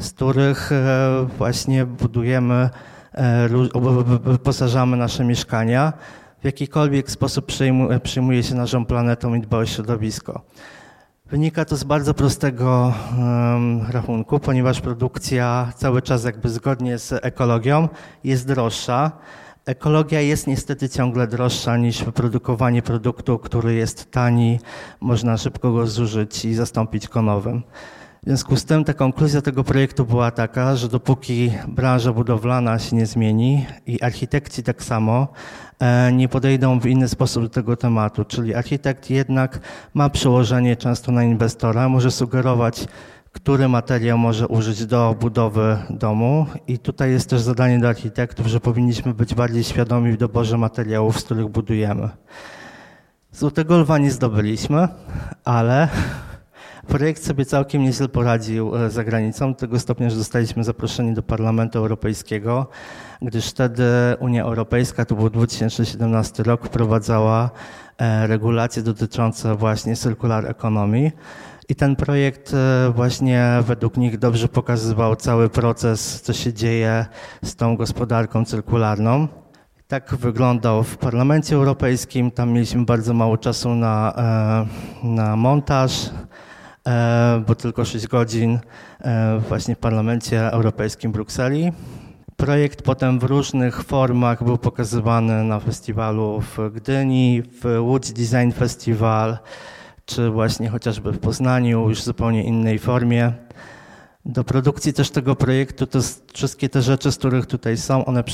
z 0.00 0.12
których 0.12 0.72
e, 0.72 1.26
właśnie 1.38 1.86
budujemy, 1.86 2.70
e, 3.12 3.48
wyposażamy 4.22 4.96
nasze 4.96 5.24
mieszkania, 5.24 5.92
w 6.40 6.44
jakikolwiek 6.44 7.10
sposób 7.10 7.52
przyjmuje 8.02 8.42
się 8.42 8.54
naszą 8.54 8.84
planetą 8.84 9.34
i 9.34 9.40
dba 9.40 9.58
o 9.58 9.66
środowisko. 9.66 10.42
Wynika 11.30 11.64
to 11.64 11.76
z 11.76 11.84
bardzo 11.84 12.14
prostego 12.14 12.94
um, 13.18 13.90
rachunku, 13.90 14.40
ponieważ 14.40 14.80
produkcja 14.80 15.72
cały 15.76 16.02
czas 16.02 16.24
jakby 16.24 16.48
zgodnie 16.48 16.98
z 16.98 17.12
ekologią 17.24 17.88
jest 18.24 18.46
droższa. 18.46 19.12
Ekologia 19.66 20.20
jest 20.20 20.46
niestety 20.46 20.88
ciągle 20.88 21.26
droższa 21.26 21.76
niż 21.76 22.04
wyprodukowanie 22.04 22.82
produktu, 22.82 23.38
który 23.38 23.74
jest 23.74 24.10
tani, 24.10 24.60
można 25.00 25.36
szybko 25.36 25.72
go 25.72 25.86
zużyć 25.86 26.44
i 26.44 26.54
zastąpić 26.54 27.08
go 27.08 27.22
nowym. 27.22 27.62
W 28.22 28.26
związku 28.26 28.56
z 28.56 28.64
tym 28.64 28.84
ta 28.84 28.94
konkluzja 28.94 29.42
tego 29.42 29.64
projektu 29.64 30.04
była 30.06 30.30
taka, 30.30 30.76
że 30.76 30.88
dopóki 30.88 31.52
branża 31.68 32.12
budowlana 32.12 32.78
się 32.78 32.96
nie 32.96 33.06
zmieni 33.06 33.66
i 33.86 34.02
architekci 34.02 34.62
tak 34.62 34.82
samo, 34.82 35.28
e, 35.78 36.12
nie 36.12 36.28
podejdą 36.28 36.80
w 36.80 36.86
inny 36.86 37.08
sposób 37.08 37.42
do 37.42 37.48
tego 37.48 37.76
tematu, 37.76 38.24
czyli 38.24 38.54
architekt 38.54 39.10
jednak 39.10 39.60
ma 39.94 40.10
przełożenie 40.10 40.76
często 40.76 41.12
na 41.12 41.24
inwestora, 41.24 41.88
może 41.88 42.10
sugerować, 42.10 42.86
który 43.32 43.68
materiał 43.68 44.18
może 44.18 44.48
użyć 44.48 44.86
do 44.86 45.16
budowy 45.20 45.78
domu 45.90 46.46
i 46.68 46.78
tutaj 46.78 47.10
jest 47.10 47.30
też 47.30 47.40
zadanie 47.40 47.78
do 47.78 47.88
architektów, 47.88 48.46
że 48.46 48.60
powinniśmy 48.60 49.14
być 49.14 49.34
bardziej 49.34 49.64
świadomi 49.64 50.12
w 50.12 50.16
doborze 50.16 50.58
materiałów, 50.58 51.20
z 51.20 51.24
których 51.24 51.48
budujemy. 51.48 52.08
Złotego 53.32 53.78
lwa 53.78 53.98
nie 53.98 54.10
zdobyliśmy, 54.10 54.88
ale 55.44 55.88
Projekt 56.90 57.24
sobie 57.24 57.44
całkiem 57.44 57.82
nieźle 57.82 58.08
poradził 58.08 58.76
e, 58.76 58.90
za 58.90 59.04
granicą, 59.04 59.52
do 59.52 59.58
tego 59.58 59.80
stopnia, 59.80 60.10
że 60.10 60.16
zostaliśmy 60.16 60.64
zaproszeni 60.64 61.14
do 61.14 61.22
Parlamentu 61.22 61.78
Europejskiego, 61.78 62.66
gdyż 63.22 63.48
wtedy 63.48 63.84
Unia 64.20 64.42
Europejska, 64.44 65.04
to 65.04 65.14
był 65.14 65.30
2017 65.30 66.42
rok, 66.42 66.66
wprowadzała 66.66 67.50
e, 67.98 68.26
regulacje 68.26 68.82
dotyczące 68.82 69.54
właśnie 69.54 69.96
circular 69.96 70.46
economy. 70.46 71.12
I 71.70 71.74
ten 71.74 71.96
projekt 71.96 72.54
e, 72.54 72.92
właśnie 72.92 73.58
według 73.66 73.96
nich 73.96 74.18
dobrze 74.18 74.48
pokazywał 74.48 75.16
cały 75.16 75.48
proces, 75.48 76.22
co 76.22 76.32
się 76.32 76.52
dzieje 76.52 77.06
z 77.44 77.56
tą 77.56 77.76
gospodarką 77.76 78.44
cyrkularną. 78.44 79.28
Tak 79.88 80.14
wyglądał 80.14 80.82
w 80.82 80.96
Parlamencie 80.96 81.56
Europejskim. 81.56 82.30
Tam 82.30 82.52
mieliśmy 82.52 82.84
bardzo 82.84 83.14
mało 83.14 83.38
czasu 83.38 83.74
na, 83.74 84.14
na 85.02 85.36
montaż. 85.36 86.10
E, 86.86 87.42
bo 87.46 87.54
tylko 87.54 87.84
6 87.84 88.06
godzin 88.06 88.58
e, 89.00 89.38
właśnie 89.48 89.74
w 89.74 89.78
Parlamencie 89.78 90.52
Europejskim 90.52 91.10
w 91.10 91.14
Brukseli. 91.14 91.72
Projekt 92.36 92.82
potem 92.82 93.18
w 93.18 93.24
różnych 93.24 93.82
formach 93.82 94.44
był 94.44 94.58
pokazywany 94.58 95.44
na 95.44 95.60
festiwalu 95.60 96.40
w 96.40 96.70
Gdyni, 96.74 97.42
w 97.62 97.80
Łódź 97.80 98.12
Design 98.12 98.50
Festival, 98.50 99.38
czy 100.10 100.30
właśnie 100.30 100.68
chociażby 100.68 101.12
w 101.12 101.18
Poznaniu, 101.18 101.88
już 101.88 102.00
w 102.00 102.04
zupełnie 102.04 102.44
innej 102.44 102.78
formie. 102.78 103.32
Do 104.24 104.44
produkcji 104.44 104.92
też 104.92 105.10
tego 105.10 105.36
projektu 105.36 105.86
to 105.86 105.98
wszystkie 106.34 106.68
te 106.68 106.82
rzeczy, 106.82 107.12
z 107.12 107.16
których 107.16 107.46
tutaj 107.46 107.76
są, 107.76 108.04
one 108.04 108.24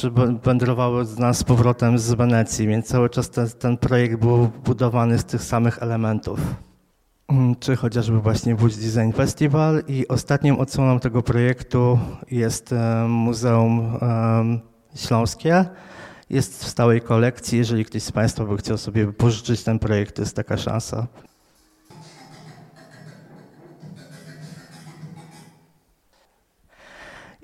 wędrowały 0.43 1.05
z 1.05 1.19
nas 1.19 1.39
z 1.39 1.45
powrotem 1.45 1.99
z 1.99 2.13
Wenecji, 2.13 2.67
więc 2.67 2.87
cały 2.87 3.11
czas 3.11 3.31
ten, 3.31 3.49
ten 3.59 3.77
projekt 3.77 4.21
był 4.21 4.51
budowany 4.65 5.19
z 5.19 5.25
tych 5.25 5.43
samych 5.43 5.83
elementów. 5.83 6.41
Mm, 7.29 7.57
czy 7.57 7.77
chociażby 7.77 8.21
właśnie 8.21 8.57
Łódź 8.63 8.77
Design 8.77 9.13
Festival 9.13 9.83
i 9.89 10.09
ostatnią 10.09 10.59
odsłoną 10.59 11.01
tego 11.01 11.23
projektu 11.23 11.99
jest 12.31 12.75
Muzeum 13.09 13.99
Śląskie. 14.95 15.65
Jest 16.31 16.65
w 16.65 16.69
stałej 16.69 17.01
kolekcji, 17.01 17.59
jeżeli 17.59 17.85
ktoś 17.85 18.03
z 18.03 18.13
Państwa 18.13 18.45
by 18.45 18.57
chciał 18.57 18.79
sobie 18.79 19.13
pożyczyć 19.13 19.63
ten 19.65 19.79
projekt, 19.79 20.17
to 20.17 20.23
jest 20.23 20.37
taka 20.37 20.57
szansa. 20.57 21.07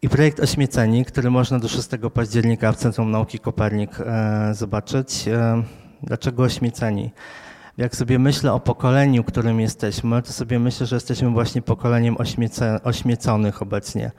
I 0.02 0.08
projekt 0.08 0.40
Ośmieceni, 0.40 1.04
który 1.04 1.30
można 1.30 1.58
do 1.58 1.68
6 1.68 1.88
października 2.14 2.72
w 2.72 2.76
Centrum 2.76 3.10
Nauki 3.10 3.38
Kopernik 3.38 3.90
e, 4.00 4.54
zobaczyć. 4.54 5.28
E, 5.28 5.62
dlaczego 6.02 6.42
Ośmieceni? 6.42 7.12
jak 7.76 7.96
sobie 7.96 8.18
myślę 8.18 8.52
o 8.52 8.60
pokoleniu, 8.60 9.24
którym 9.24 9.60
jesteśmy, 9.60 10.22
to 10.22 10.32
sobie 10.32 10.58
myślę, 10.58 10.86
że 10.86 10.96
jesteśmy 10.96 11.30
właśnie 11.30 11.62
pokoleniem 11.62 12.16
ośmieconych 12.84 13.62
obecnie. 13.62 14.10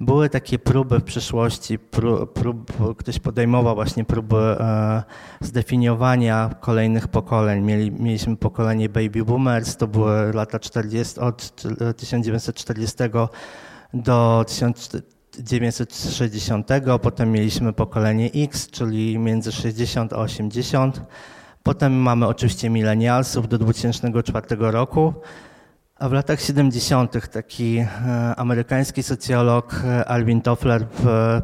Były 0.00 0.28
takie 0.28 0.58
próby 0.58 0.98
w 0.98 1.04
przyszłości, 1.04 1.78
prób, 1.78 2.32
prób, 2.32 2.72
ktoś 2.96 3.18
podejmował 3.18 3.74
właśnie 3.74 4.04
próby 4.04 4.36
e, 4.36 5.02
zdefiniowania 5.40 6.50
kolejnych 6.60 7.08
pokoleń. 7.08 7.64
Mieli, 7.64 7.92
mieliśmy 7.92 8.36
pokolenie 8.36 8.88
baby 8.88 9.24
boomers, 9.24 9.76
to 9.76 9.86
były 9.86 10.32
lata 10.32 10.58
40, 10.58 11.20
od 11.20 11.52
1940 11.96 12.96
do 13.94 14.44
1960, 15.36 16.68
potem 17.02 17.32
mieliśmy 17.32 17.72
pokolenie 17.72 18.30
X, 18.34 18.70
czyli 18.70 19.18
między 19.18 19.52
60 19.52 20.12
a 20.12 20.16
80 20.16 21.00
Potem 21.64 21.92
mamy 21.92 22.26
oczywiście 22.26 22.70
milenialsów 22.70 23.48
do 23.48 23.58
2004 23.58 24.46
roku, 24.58 25.14
a 25.98 26.08
w 26.08 26.12
latach 26.12 26.40
70. 26.40 27.30
taki 27.30 27.78
e, 27.78 27.86
amerykański 28.36 29.02
socjolog 29.02 29.74
e, 29.84 30.04
Alvin 30.08 30.40
Toffler 30.40 30.86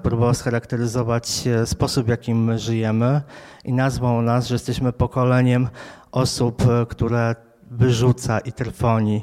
próbował 0.02 0.34
scharakteryzować 0.34 1.46
e, 1.46 1.66
sposób, 1.66 2.06
w 2.06 2.08
jakim 2.08 2.44
my 2.44 2.58
żyjemy 2.58 3.22
i 3.64 3.72
nazwał 3.72 4.22
nas, 4.22 4.48
że 4.48 4.54
jesteśmy 4.54 4.92
pokoleniem 4.92 5.68
osób, 6.12 6.62
które 6.88 7.34
wyrzuca 7.70 8.38
i 8.38 8.52
trwoni. 8.52 9.22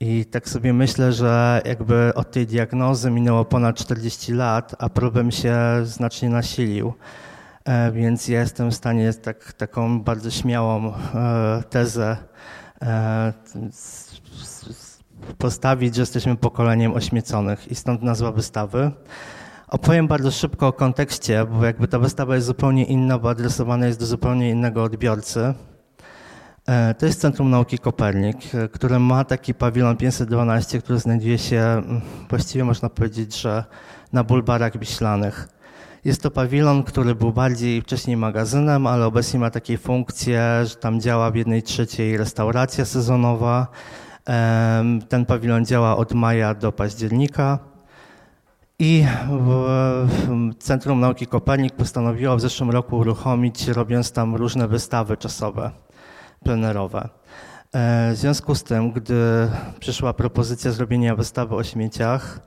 I 0.00 0.24
tak 0.24 0.48
sobie 0.48 0.72
myślę, 0.72 1.12
że 1.12 1.62
jakby 1.64 2.14
od 2.14 2.30
tej 2.30 2.46
diagnozy 2.46 3.10
minęło 3.10 3.44
ponad 3.44 3.76
40 3.76 4.32
lat, 4.32 4.74
a 4.78 4.88
problem 4.88 5.30
się 5.30 5.56
znacznie 5.82 6.28
nasilił. 6.28 6.92
E, 7.64 7.92
więc 7.92 8.28
ja 8.28 8.40
jestem 8.40 8.70
w 8.70 8.74
stanie 8.74 9.12
tak, 9.12 9.52
taką 9.52 10.00
bardzo 10.00 10.30
śmiałą 10.30 10.92
e, 10.94 11.62
tezę 11.70 12.16
e, 12.82 13.32
postawić, 15.38 15.94
że 15.94 16.02
jesteśmy 16.02 16.36
pokoleniem 16.36 16.92
ośmieconych 16.92 17.70
i 17.70 17.74
stąd 17.74 18.02
nazwa 18.02 18.32
wystawy. 18.32 18.90
Opowiem 19.68 20.08
bardzo 20.08 20.30
szybko 20.30 20.66
o 20.66 20.72
kontekście, 20.72 21.44
bo 21.44 21.64
jakby 21.64 21.88
ta 21.88 21.98
wystawa 21.98 22.34
jest 22.34 22.46
zupełnie 22.46 22.84
inna, 22.84 23.18
bo 23.18 23.30
adresowana 23.30 23.86
jest 23.86 24.00
do 24.00 24.06
zupełnie 24.06 24.50
innego 24.50 24.82
odbiorcy. 24.82 25.54
To 26.98 27.06
jest 27.06 27.20
Centrum 27.20 27.50
Nauki 27.50 27.78
Kopernik, 27.78 28.36
które 28.72 28.98
ma 28.98 29.24
taki 29.24 29.54
pawilon 29.54 29.96
512, 29.96 30.78
który 30.78 30.98
znajduje 30.98 31.38
się, 31.38 31.60
mm, 31.60 32.00
właściwie 32.30 32.64
można 32.64 32.88
powiedzieć, 32.88 33.40
że 33.40 33.64
na 34.12 34.24
bulwarach 34.24 34.78
wiślanych. 34.78 35.48
Jest 36.04 36.22
to 36.22 36.30
pawilon, 36.30 36.82
który 36.82 37.14
był 37.14 37.32
bardziej 37.32 37.82
wcześniej 37.82 38.16
magazynem, 38.16 38.86
ale 38.86 39.06
obecnie 39.06 39.40
ma 39.40 39.50
takie 39.50 39.78
funkcje, 39.78 40.60
że 40.64 40.76
tam 40.76 41.00
działa 41.00 41.30
w 41.30 41.34
jednej 41.34 41.62
trzeciej 41.62 42.16
restauracja 42.16 42.84
sezonowa. 42.84 43.66
Ten 45.08 45.26
pawilon 45.26 45.64
działa 45.64 45.96
od 45.96 46.14
maja 46.14 46.54
do 46.54 46.72
października. 46.72 47.58
I 48.78 49.04
Centrum 50.58 51.00
Nauki 51.00 51.26
Kopernik 51.26 51.76
postanowiło 51.76 52.36
w 52.36 52.40
zeszłym 52.40 52.70
roku 52.70 52.96
uruchomić, 52.96 53.68
robiąc 53.68 54.12
tam 54.12 54.34
różne 54.36 54.68
wystawy 54.68 55.16
czasowe, 55.16 55.70
plenerowe. 56.44 57.08
E, 57.72 58.12
w 58.12 58.16
związku 58.16 58.54
z 58.54 58.62
tym, 58.62 58.92
gdy 58.92 59.48
przyszła 59.80 60.12
propozycja 60.12 60.72
zrobienia 60.72 61.16
wystawy 61.16 61.54
o 61.54 61.64
śmieciach, 61.64 62.40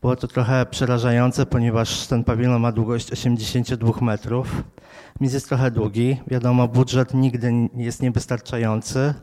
było 0.00 0.16
to 0.16 0.28
trochę 0.28 0.66
przerażające, 0.66 1.46
ponieważ 1.46 2.06
ten 2.06 2.24
pawilon 2.24 2.60
ma 2.60 2.72
długość 2.72 3.12
82 3.12 3.92
metrów, 4.00 4.62
więc 5.20 5.32
jest 5.32 5.48
trochę 5.48 5.70
długi. 5.70 6.20
Wiadomo, 6.26 6.68
budżet 6.68 7.14
nigdy 7.14 7.52
jest 7.76 8.02
niewystarczający. 8.02 9.14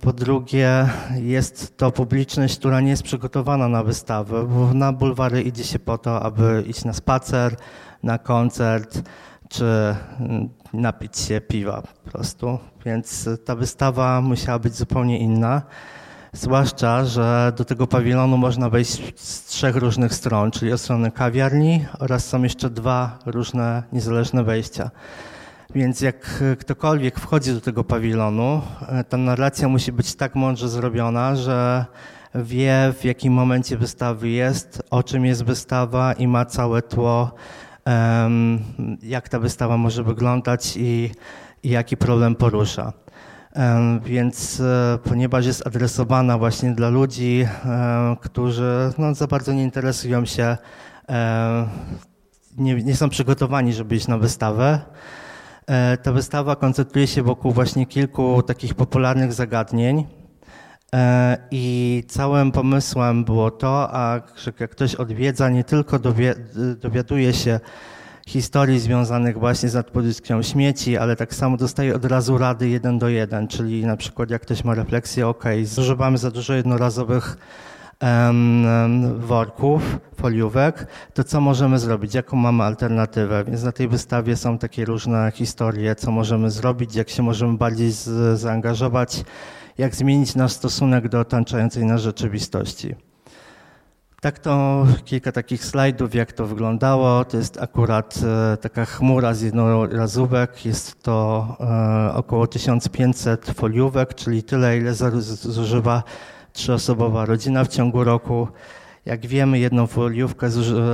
Po 0.00 0.12
drugie, 0.12 0.88
jest 1.14 1.76
to 1.76 1.90
publiczność, 1.90 2.58
która 2.58 2.80
nie 2.80 2.90
jest 2.90 3.02
przygotowana 3.02 3.68
na 3.68 3.82
wystawę, 3.82 4.46
bo 4.46 4.74
na 4.74 4.92
bulwary 4.92 5.42
idzie 5.42 5.64
się 5.64 5.78
po 5.78 5.98
to, 5.98 6.22
aby 6.22 6.64
iść 6.66 6.84
na 6.84 6.92
spacer, 6.92 7.56
na 8.02 8.18
koncert, 8.18 9.02
czy 9.48 9.64
mm, 10.20 10.48
napić 10.74 11.18
się 11.18 11.40
piwa 11.40 11.82
po 11.82 12.10
prostu. 12.10 12.58
Więc 12.86 13.28
ta 13.44 13.56
wystawa 13.56 14.20
musiała 14.20 14.58
być 14.58 14.74
zupełnie 14.74 15.18
inna. 15.18 15.62
Zwłaszcza, 16.32 17.04
że 17.04 17.52
do 17.56 17.64
tego 17.64 17.86
pawilonu 17.86 18.36
można 18.36 18.70
wejść 18.70 19.20
z 19.20 19.44
trzech 19.44 19.76
różnych 19.76 20.14
stron, 20.14 20.50
czyli 20.50 20.72
od 20.72 20.80
strony 20.80 21.10
kawiarni 21.10 21.86
oraz 21.98 22.26
są 22.26 22.42
jeszcze 22.42 22.70
dwa 22.70 23.18
różne 23.26 23.82
niezależne 23.92 24.44
wejścia. 24.44 24.90
Więc 25.74 26.00
jak 26.00 26.44
ktokolwiek 26.58 27.20
wchodzi 27.20 27.54
do 27.54 27.60
tego 27.60 27.84
pawilonu, 27.84 28.62
e, 28.88 29.04
ta 29.04 29.16
narracja 29.16 29.68
musi 29.68 29.92
być 29.92 30.14
tak 30.14 30.34
mądrze 30.34 30.68
zrobiona, 30.68 31.36
że 31.36 31.84
wie 32.34 32.92
w 33.00 33.04
jakim 33.04 33.32
momencie 33.32 33.76
wystawy 33.76 34.28
jest, 34.28 34.82
o 34.90 35.02
czym 35.02 35.26
jest 35.26 35.44
wystawa 35.44 36.12
i 36.12 36.28
ma 36.28 36.44
całe 36.44 36.82
tło, 36.82 37.34
jak 39.02 39.28
ta 39.28 39.38
wystawa 39.38 39.76
może 39.76 40.02
wyglądać 40.02 40.76
i, 40.76 41.10
i 41.62 41.68
jaki 41.70 41.96
problem 41.96 42.34
porusza. 42.34 42.92
Więc 44.04 44.60
e, 44.60 44.98
ponieważ 45.04 45.46
jest 45.46 45.66
adresowana 45.66 46.38
właśnie 46.38 46.70
dla 46.70 46.88
ludzi, 46.88 47.46
którzy 48.20 48.92
no, 48.98 49.14
za 49.14 49.26
bardzo 49.26 49.52
nie 49.52 49.62
interesują 49.62 50.24
się, 50.24 50.56
nie, 52.56 52.74
nie 52.74 52.96
są 52.96 53.08
przygotowani, 53.08 53.72
żeby 53.72 53.96
iść 53.96 54.08
na 54.08 54.18
wystawę, 54.18 54.80
e, 55.66 55.96
ta 55.96 56.12
wystawa 56.12 56.56
koncentruje 56.56 57.06
się 57.06 57.22
wokół 57.22 57.52
właśnie 57.52 57.86
kilku 57.86 58.42
takich 58.42 58.74
popularnych 58.74 59.32
zagadnień. 59.32 60.06
E, 60.94 61.38
I 61.50 62.04
całym 62.08 62.52
pomysłem 62.52 63.24
było 63.24 63.50
to, 63.50 63.88
a, 63.92 64.20
jak 64.60 64.70
ktoś 64.70 64.94
odwiedza, 64.94 65.48
nie 65.48 65.64
tylko 65.64 65.98
dowie, 65.98 66.34
dowiaduje 66.80 67.32
się, 67.32 67.60
historii 68.26 68.80
związanych 68.80 69.38
właśnie 69.38 69.68
z 69.68 69.74
nadprodukcją 69.74 70.42
śmieci, 70.42 70.96
ale 70.96 71.16
tak 71.16 71.34
samo 71.34 71.56
dostaje 71.56 71.94
od 71.94 72.04
razu 72.04 72.38
rady 72.38 72.68
jeden 72.68 72.98
do 72.98 73.08
jeden, 73.08 73.48
czyli 73.48 73.86
na 73.86 73.96
przykład 73.96 74.30
jak 74.30 74.42
ktoś 74.42 74.64
ma 74.64 74.74
refleksję, 74.74 75.28
ok, 75.28 75.44
zużywamy 75.64 76.18
za 76.18 76.30
dużo 76.30 76.54
jednorazowych 76.54 77.36
worków, 79.18 79.98
foliówek, 80.16 80.86
to 81.14 81.24
co 81.24 81.40
możemy 81.40 81.78
zrobić, 81.78 82.14
jaką 82.14 82.36
mamy 82.36 82.64
alternatywę. 82.64 83.44
Więc 83.44 83.62
na 83.62 83.72
tej 83.72 83.88
wystawie 83.88 84.36
są 84.36 84.58
takie 84.58 84.84
różne 84.84 85.32
historie, 85.34 85.94
co 85.94 86.10
możemy 86.10 86.50
zrobić, 86.50 86.94
jak 86.94 87.10
się 87.10 87.22
możemy 87.22 87.56
bardziej 87.56 87.90
z, 87.92 88.40
zaangażować, 88.40 89.24
jak 89.78 89.94
zmienić 89.94 90.34
nasz 90.34 90.52
stosunek 90.52 91.08
do 91.08 91.20
otaczającej 91.20 91.84
nas 91.84 92.00
rzeczywistości. 92.00 92.94
Tak 94.24 94.38
to 94.38 94.86
kilka 95.04 95.32
takich 95.32 95.64
slajdów, 95.64 96.14
jak 96.14 96.32
to 96.32 96.46
wyglądało. 96.46 97.24
To 97.24 97.36
jest 97.36 97.62
akurat 97.62 98.14
e, 98.52 98.56
taka 98.56 98.84
chmura 98.84 99.34
z 99.34 99.40
jednorazówek. 99.42 100.66
Jest 100.66 101.02
to 101.02 101.46
e, 101.60 102.14
około 102.14 102.46
1500 102.46 103.46
foliówek, 103.46 104.14
czyli 104.14 104.42
tyle, 104.42 104.78
ile 104.78 104.94
zużywa 104.94 106.02
trzyosobowa 106.52 107.24
rodzina 107.24 107.64
w 107.64 107.68
ciągu 107.68 108.04
roku. 108.04 108.48
Jak 109.06 109.26
wiemy, 109.26 109.58
jedną 109.58 109.86
foliówkę 109.86 110.50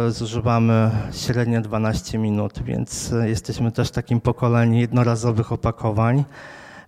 zużywamy 0.09 0.91
średnio 1.13 1.61
12 1.61 2.19
minut, 2.19 2.63
więc 2.63 3.13
e, 3.13 3.29
jesteśmy 3.29 3.73
też 3.73 3.91
takim 3.91 4.21
pokoleniem 4.21 4.75
jednorazowych 4.75 5.53
opakowań. 5.53 6.25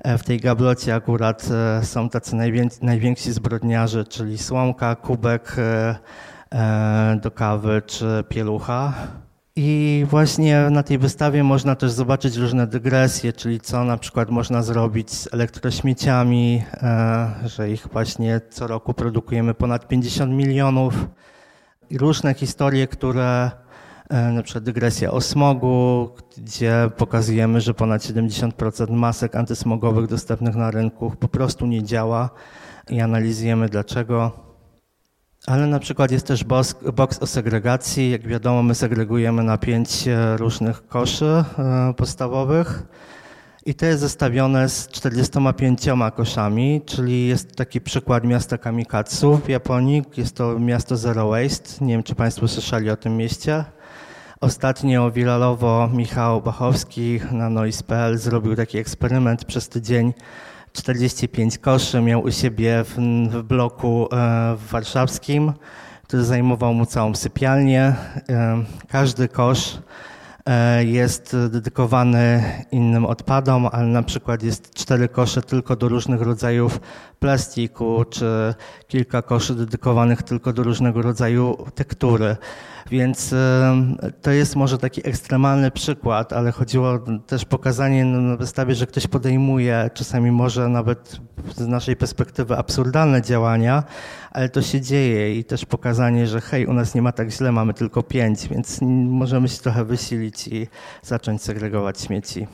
W 0.04 0.22
tej 0.24 0.40
gablocie 0.40 0.94
akurat 0.94 1.48
są 1.82 2.08
tacy 2.08 2.36
najwięksi 2.82 3.32
zbrodniarze, 3.32 4.04
czyli 4.04 4.38
słomka, 4.38 4.96
kubek, 4.96 5.56
E, 6.54 7.18
do 7.22 7.30
kawy 7.30 7.82
czy 7.86 8.24
pielucha. 8.28 8.92
I 9.56 10.04
właśnie 10.08 10.70
na 10.70 10.82
tej 10.82 10.98
wystawie 10.98 11.44
można 11.44 11.76
też 11.76 11.90
zobaczyć 11.90 12.36
różne 12.36 12.66
dygresje, 12.66 13.32
czyli 13.32 13.60
co 13.60 13.84
na 13.84 13.96
przykład 13.96 14.30
można 14.30 14.62
zrobić 14.62 15.10
z 15.10 15.34
elektrośmieciami, 15.34 16.62
e, 16.72 17.32
że 17.44 17.70
ich 17.70 17.88
właśnie 17.92 18.40
co 18.50 18.66
roku 18.66 18.94
produkujemy 18.94 19.54
ponad 19.54 19.88
50 19.88 20.32
milionów. 20.32 21.06
I 21.90 21.98
różne 21.98 22.34
historie, 22.34 22.86
które 22.86 23.24
e, 23.24 23.50
na 24.12 24.42
przykład 24.42 24.64
dygresja 24.64 25.10
o 25.10 25.20
smogu, 25.20 26.08
gdzie 26.36 26.90
pokazujemy, 26.96 27.60
że 27.60 27.74
ponad 27.74 28.02
70% 28.02 28.90
masek 28.90 29.36
antysmogowych 29.36 30.06
dostępnych 30.06 30.54
na 30.54 30.70
rynku 30.70 31.12
po 31.20 31.28
prostu 31.28 31.66
nie 31.66 31.82
działa 31.82 32.30
i 32.88 33.00
analizujemy 33.00 33.68
dlaczego. 33.68 34.32
Ale 35.46 35.66
na 35.66 35.78
przykład 35.78 36.10
jest 36.10 36.26
też 36.26 36.44
box 36.94 37.18
o 37.20 37.26
segregacji. 37.26 38.10
Jak 38.10 38.26
wiadomo, 38.26 38.62
my 38.62 38.74
segregujemy 38.74 39.42
na 39.42 39.58
pięć 39.58 40.08
e, 40.08 40.36
różnych 40.36 40.86
koszy 40.86 41.44
e, 41.58 41.94
podstawowych. 41.96 42.82
I 43.66 43.74
to 43.74 43.86
jest 43.86 44.00
zestawione 44.00 44.68
z 44.68 44.88
45 44.88 45.80
koszami, 46.16 46.82
czyli 46.86 47.28
jest 47.28 47.56
taki 47.56 47.80
przykład 47.80 48.24
miasta 48.24 48.58
Kamikatsu 48.58 49.36
w 49.36 49.48
Japonii. 49.48 50.02
Jest 50.16 50.36
to 50.36 50.58
miasto 50.58 50.96
Zero 50.96 51.28
Waste. 51.28 51.84
Nie 51.84 51.94
wiem, 51.94 52.02
czy 52.02 52.14
Państwo 52.14 52.48
słyszeli 52.48 52.90
o 52.90 52.96
tym 52.96 53.16
mieście. 53.16 53.64
Ostatnio 54.42 55.10
wiralowo 55.10 55.88
Michał 55.92 56.42
Bachowski 56.42 57.20
na 57.32 57.50
Noise.pl 57.50 58.18
zrobił 58.18 58.56
taki 58.56 58.78
eksperyment 58.78 59.44
przez 59.44 59.68
tydzień 59.68 60.12
45 60.72 61.58
koszy 61.58 62.00
miał 62.00 62.22
u 62.22 62.30
siebie 62.30 62.84
w, 62.84 62.96
w 63.30 63.42
bloku 63.42 64.08
e, 64.12 64.56
warszawskim, 64.70 65.52
który 66.02 66.24
zajmował 66.24 66.74
mu 66.74 66.86
całą 66.86 67.14
sypialnię. 67.14 67.94
E, 68.28 68.64
każdy 68.88 69.28
kosz 69.28 69.78
e, 70.46 70.84
jest 70.84 71.36
dedykowany 71.50 72.42
innym 72.72 73.06
odpadom, 73.06 73.68
ale 73.72 73.86
na 73.86 74.02
przykład 74.02 74.42
jest 74.42 74.74
cztery 74.74 75.08
kosze 75.08 75.42
tylko 75.42 75.76
do 75.76 75.88
różnych 75.88 76.22
rodzajów 76.22 76.80
plastiku, 77.22 78.04
czy 78.10 78.54
kilka 78.88 79.22
koszy 79.22 79.54
dedykowanych 79.54 80.22
tylko 80.22 80.52
do 80.52 80.62
różnego 80.62 81.02
rodzaju 81.02 81.56
tektury. 81.74 82.36
Więc 82.90 83.34
to 84.22 84.30
jest 84.30 84.56
może 84.56 84.78
taki 84.78 85.08
ekstremalny 85.08 85.70
przykład, 85.70 86.32
ale 86.32 86.52
chodziło 86.52 86.98
też 87.26 87.44
pokazanie 87.44 88.04
na 88.04 88.36
wystawie, 88.36 88.74
że 88.74 88.86
ktoś 88.86 89.06
podejmuje 89.06 89.90
czasami 89.94 90.30
może 90.30 90.68
nawet 90.68 91.20
z 91.56 91.66
naszej 91.66 91.96
perspektywy 91.96 92.56
absurdalne 92.56 93.22
działania, 93.22 93.84
ale 94.30 94.48
to 94.48 94.62
się 94.62 94.80
dzieje 94.80 95.38
i 95.38 95.44
też 95.44 95.64
pokazanie, 95.64 96.26
że 96.26 96.40
hej, 96.40 96.66
u 96.66 96.72
nas 96.72 96.94
nie 96.94 97.02
ma 97.02 97.12
tak 97.12 97.30
źle, 97.30 97.52
mamy 97.52 97.74
tylko 97.74 98.02
pięć, 98.02 98.48
więc 98.48 98.78
możemy 99.06 99.48
się 99.48 99.58
trochę 99.62 99.84
wysilić 99.84 100.48
i 100.48 100.66
zacząć 101.02 101.42
segregować 101.42 102.00
śmieci. 102.00 102.46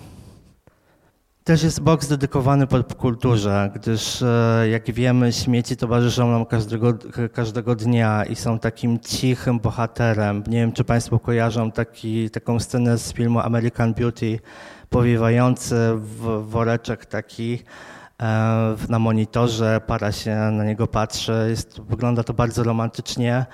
Też 1.48 1.62
jest 1.62 1.80
boks 1.80 2.08
dedykowany 2.08 2.66
popkulturze, 2.66 3.70
gdyż 3.74 4.22
e, 4.22 4.66
jak 4.70 4.90
wiemy, 4.90 5.32
śmieci 5.32 5.76
towarzyszą 5.76 6.30
nam 6.30 6.46
każdego, 6.46 6.94
każdego 7.32 7.74
dnia 7.74 8.24
i 8.24 8.36
są 8.36 8.58
takim 8.58 8.98
cichym 9.00 9.60
bohaterem. 9.60 10.44
Nie 10.46 10.58
wiem, 10.58 10.72
czy 10.72 10.84
Państwo 10.84 11.18
kojarzą 11.18 11.72
taki, 11.72 12.30
taką 12.30 12.60
scenę 12.60 12.98
z 12.98 13.12
filmu 13.12 13.40
American 13.40 13.94
Beauty, 13.94 14.40
powiewający 14.90 15.76
w 15.94 16.44
woreczek 16.48 17.06
taki 17.06 17.62
e, 18.22 18.76
na 18.88 18.98
monitorze, 18.98 19.80
para 19.86 20.12
się 20.12 20.36
na 20.36 20.64
niego 20.64 20.86
patrzy. 20.86 21.46
Jest, 21.48 21.80
wygląda 21.80 22.24
to 22.24 22.34
bardzo 22.34 22.62
romantycznie, 22.62 23.46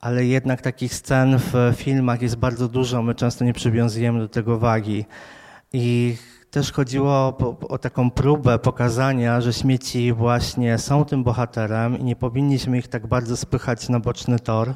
ale 0.00 0.24
jednak 0.24 0.60
takich 0.60 0.94
scen 0.94 1.38
w 1.38 1.74
filmach 1.76 2.22
jest 2.22 2.36
bardzo 2.36 2.68
dużo. 2.68 3.02
My 3.02 3.14
często 3.14 3.44
nie 3.44 3.52
przywiązujemy 3.52 4.18
do 4.18 4.28
tego 4.28 4.58
wagi. 4.58 5.04
I 5.72 6.16
też 6.52 6.72
chodziło 6.72 7.12
o, 7.12 7.56
o, 7.68 7.78
taką 7.78 8.10
próbę 8.10 8.58
pokazania, 8.58 9.40
że 9.40 9.52
śmieci 9.52 10.12
właśnie 10.12 10.78
są 10.78 11.04
tym 11.04 11.24
bohaterem 11.24 11.98
i 11.98 12.04
nie 12.04 12.16
powinniśmy 12.16 12.78
ich 12.78 12.88
tak 12.88 13.06
bardzo 13.06 13.36
spychać 13.36 13.88
na 13.88 14.00
boczny 14.00 14.38
tor, 14.38 14.74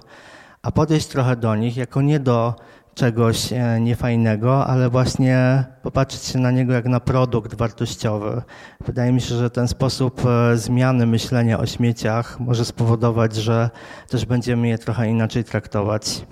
a 0.63 0.73
podejść 0.73 1.07
trochę 1.07 1.37
do 1.37 1.57
nich 1.57 1.77
jako 1.77 2.03
nie 2.03 2.21
do 2.21 2.55
czegoś 2.95 3.53
e, 3.53 3.81
niefajnego, 3.81 4.67
ale 4.67 4.91
właśnie 4.91 5.65
popatrzeć 5.83 6.23
się 6.23 6.39
na 6.39 6.51
niego 6.51 6.73
jak 6.73 6.85
na 6.85 7.01
produkt 7.01 7.55
wartościowy. 7.55 8.43
Wydaje 8.87 9.13
mi 9.13 9.21
się, 9.21 9.35
że 9.35 9.51
ten 9.51 9.69
sposób 9.69 10.21
e, 10.27 10.57
zmiany 10.57 11.07
myślenia 11.07 11.59
o 11.59 11.67
śmieciach 11.67 12.41
może 12.41 12.65
spowodować, 12.65 13.35
że 13.37 13.71
też 14.09 14.27
będziemy 14.27 14.69
je 14.69 14.79
trochę 14.79 15.09
inaczej 15.09 15.45
traktować. 15.45 16.27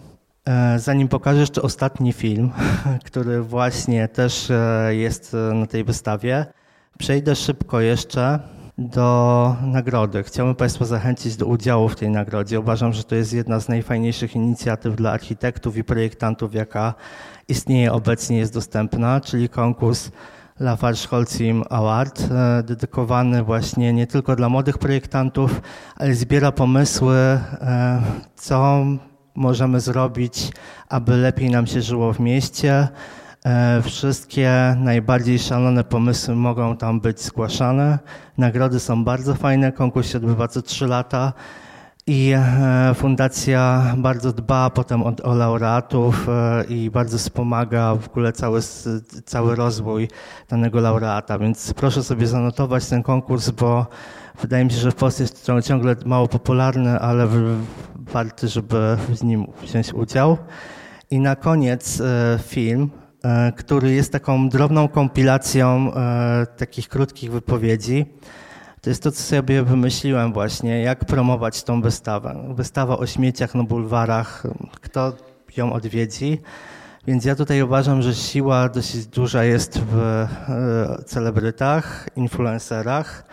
E, 0.49 0.79
zanim 0.79 1.09
pokażę 1.09 1.41
jeszcze 1.41 1.63
ostatni 1.63 2.13
film, 2.13 2.51
który 3.07 3.43
właśnie 3.43 4.09
też 4.09 4.51
e, 4.51 4.89
jest 4.95 5.35
e, 5.35 5.55
na 5.55 5.67
tej 5.67 5.85
wystawie, 5.85 6.47
przejdę 6.99 7.37
szybko 7.37 7.81
jeszcze 7.81 8.39
do 8.79 9.57
nagrody. 9.63 10.23
Chciałbym 10.23 10.55
Państwa 10.55 10.85
zachęcić 10.85 11.37
do 11.37 11.47
udziału 11.47 11.89
w 11.89 11.97
tej 11.97 12.11
nagrodzie. 12.11 12.61
Uważam, 12.61 12.93
że 12.93 13.05
to 13.05 13.15
jest 13.15 13.33
jedna 13.33 13.61
z 13.61 13.69
najfajniejszych 13.69 14.37
inicjatyw 14.37 14.97
dla 14.97 15.13
architektów 15.13 15.77
i 15.77 15.85
projektantów, 15.85 16.55
jaka 16.55 16.95
istnieje 17.49 17.93
obecnie, 17.93 18.39
jest 18.39 18.55
dostępna, 18.55 19.21
czyli 19.21 19.49
konkurs 19.49 20.11
Lafarge 20.61 21.09
Holcim 21.09 21.65
Award, 21.71 22.29
dedykowany 22.65 23.43
właśnie 23.43 23.93
nie 23.93 24.07
tylko 24.07 24.37
dla 24.37 24.49
młodych 24.49 24.79
projektantów, 24.79 25.61
ale 25.97 26.15
zbiera 26.15 26.53
pomysły, 26.53 27.17
co 28.37 28.85
możemy 29.35 29.81
zrobić, 29.81 30.51
aby 30.89 31.17
lepiej 31.17 31.51
nam 31.51 31.67
się 31.67 31.83
żyło 31.83 32.13
w 32.13 32.21
mieście. 32.21 32.89
E, 33.47 33.83
wszystkie 33.83 34.77
najbardziej 34.79 35.39
szalone 35.39 35.85
pomysły 35.85 36.35
mogą 36.35 36.77
tam 36.77 37.01
być 37.01 37.21
zgłaszane. 37.21 37.99
Nagrody 38.39 38.81
są 38.81 39.05
bardzo 39.05 39.35
fajne, 39.35 39.73
konkurs 39.73 40.09
się 40.13 40.19
odbywa 40.19 40.49
co 40.49 40.63
trzy 40.63 40.87
lata 40.87 41.33
i 42.07 42.33
e, 42.37 42.95
fundacja 42.95 43.95
bardzo 43.97 44.33
dba 44.33 44.71
potem 44.71 45.03
o, 45.03 45.13
o 45.23 45.35
laureatów 45.35 46.29
e, 46.29 46.65
i 46.65 46.91
bardzo 46.91 47.19
wspomaga 47.19 47.95
w 47.95 48.09
ogóle 48.09 48.33
cały, 48.33 48.61
cały 49.25 49.55
rozwój 49.55 50.09
danego 50.49 50.81
laureata. 50.81 51.39
Więc 51.39 51.75
proszę 51.75 52.03
sobie 52.03 52.27
zanotować 52.27 52.87
ten 52.87 53.03
konkurs, 53.03 53.51
bo 53.51 53.87
wydaje 54.41 54.65
mi 54.65 54.71
się, 54.71 54.77
że 54.77 54.91
w 54.91 54.95
Polsce 54.95 55.23
jest 55.23 55.51
ciągle 55.65 55.97
mało 56.07 56.29
popularny, 56.29 57.01
ale 57.01 57.29
warty, 57.97 58.49
żeby 58.49 58.97
w 59.09 59.25
nim 59.25 59.47
wziąć 59.63 59.95
udział. 59.95 60.39
I 61.11 61.19
na 61.19 61.37
koniec 61.37 62.01
e, 62.01 62.39
film, 62.43 62.91
który 63.57 63.93
jest 63.93 64.13
taką 64.13 64.49
drobną 64.49 64.89
kompilacją 64.89 65.93
takich 66.57 66.89
krótkich 66.89 67.33
wypowiedzi. 67.33 68.07
To 68.85 68.91
jest 68.91 69.03
to, 69.03 69.13
co 69.13 69.23
sobie 69.23 69.63
wymyśliłem 69.63 70.33
właśnie, 70.33 70.83
jak 70.83 71.05
promować 71.05 71.63
tą 71.63 71.83
wystawę. 71.83 72.45
Wystawa 72.55 72.99
o 72.99 73.07
śmieciach 73.07 73.55
na 73.55 73.63
bulwarach, 73.63 74.43
kto 74.81 75.13
ją 75.57 75.73
odwiedzi. 75.73 76.41
Więc 77.07 77.25
ja 77.25 77.35
tutaj 77.35 77.63
uważam, 77.63 78.03
że 78.03 78.15
siła 78.15 78.69
dosyć 78.69 79.07
duża 79.07 79.45
jest 79.45 79.81
w 79.81 80.27
celebrytach, 81.07 82.09
influencerach 82.17 83.25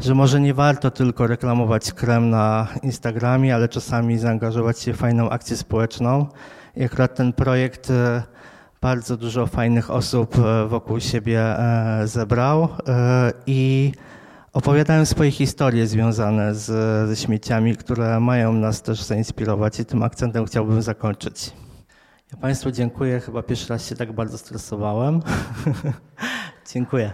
że 0.00 0.14
może 0.14 0.40
nie 0.40 0.54
warto 0.54 0.90
tylko 0.90 1.26
reklamować 1.26 1.92
krem 1.92 2.30
na 2.30 2.66
Instagramie, 2.82 3.54
ale 3.54 3.68
czasami 3.68 4.18
zaangażować 4.18 4.80
się 4.80 4.92
w 4.92 4.96
fajną 4.96 5.30
akcję 5.30 5.56
społeczną. 5.56 6.26
I 6.76 6.84
akurat 6.84 7.14
ten 7.14 7.32
projekt 7.32 7.90
e, 7.90 8.22
bardzo 8.80 9.16
dużo 9.16 9.46
fajnych 9.46 9.90
osób 9.90 10.38
e, 10.38 10.66
wokół 10.66 11.00
siebie 11.00 11.40
e, 11.40 12.02
zebrał 12.04 12.68
i 13.46 13.92
opowiadają 14.52 15.06
swoje 15.06 15.30
historie 15.30 15.86
związane 15.86 16.54
z, 16.54 16.66
ze 17.08 17.16
śmieciami, 17.16 17.76
które 17.76 18.20
mają 18.20 18.52
nas 18.52 18.82
też 18.82 19.02
zainspirować 19.02 19.80
i 19.80 19.84
tym 19.84 20.02
akcentem 20.02 20.46
chciałbym 20.46 20.82
zakończyć. 20.82 21.52
Ja 22.32 22.38
Państwu 22.38 22.70
dziękuję. 22.70 23.20
Chyba 23.20 23.42
pierwszy 23.42 23.68
raz 23.68 23.88
się 23.88 23.94
tak 23.94 24.12
bardzo 24.12 24.38
stresowałem. 24.38 25.22
dziękuję. 26.74 27.12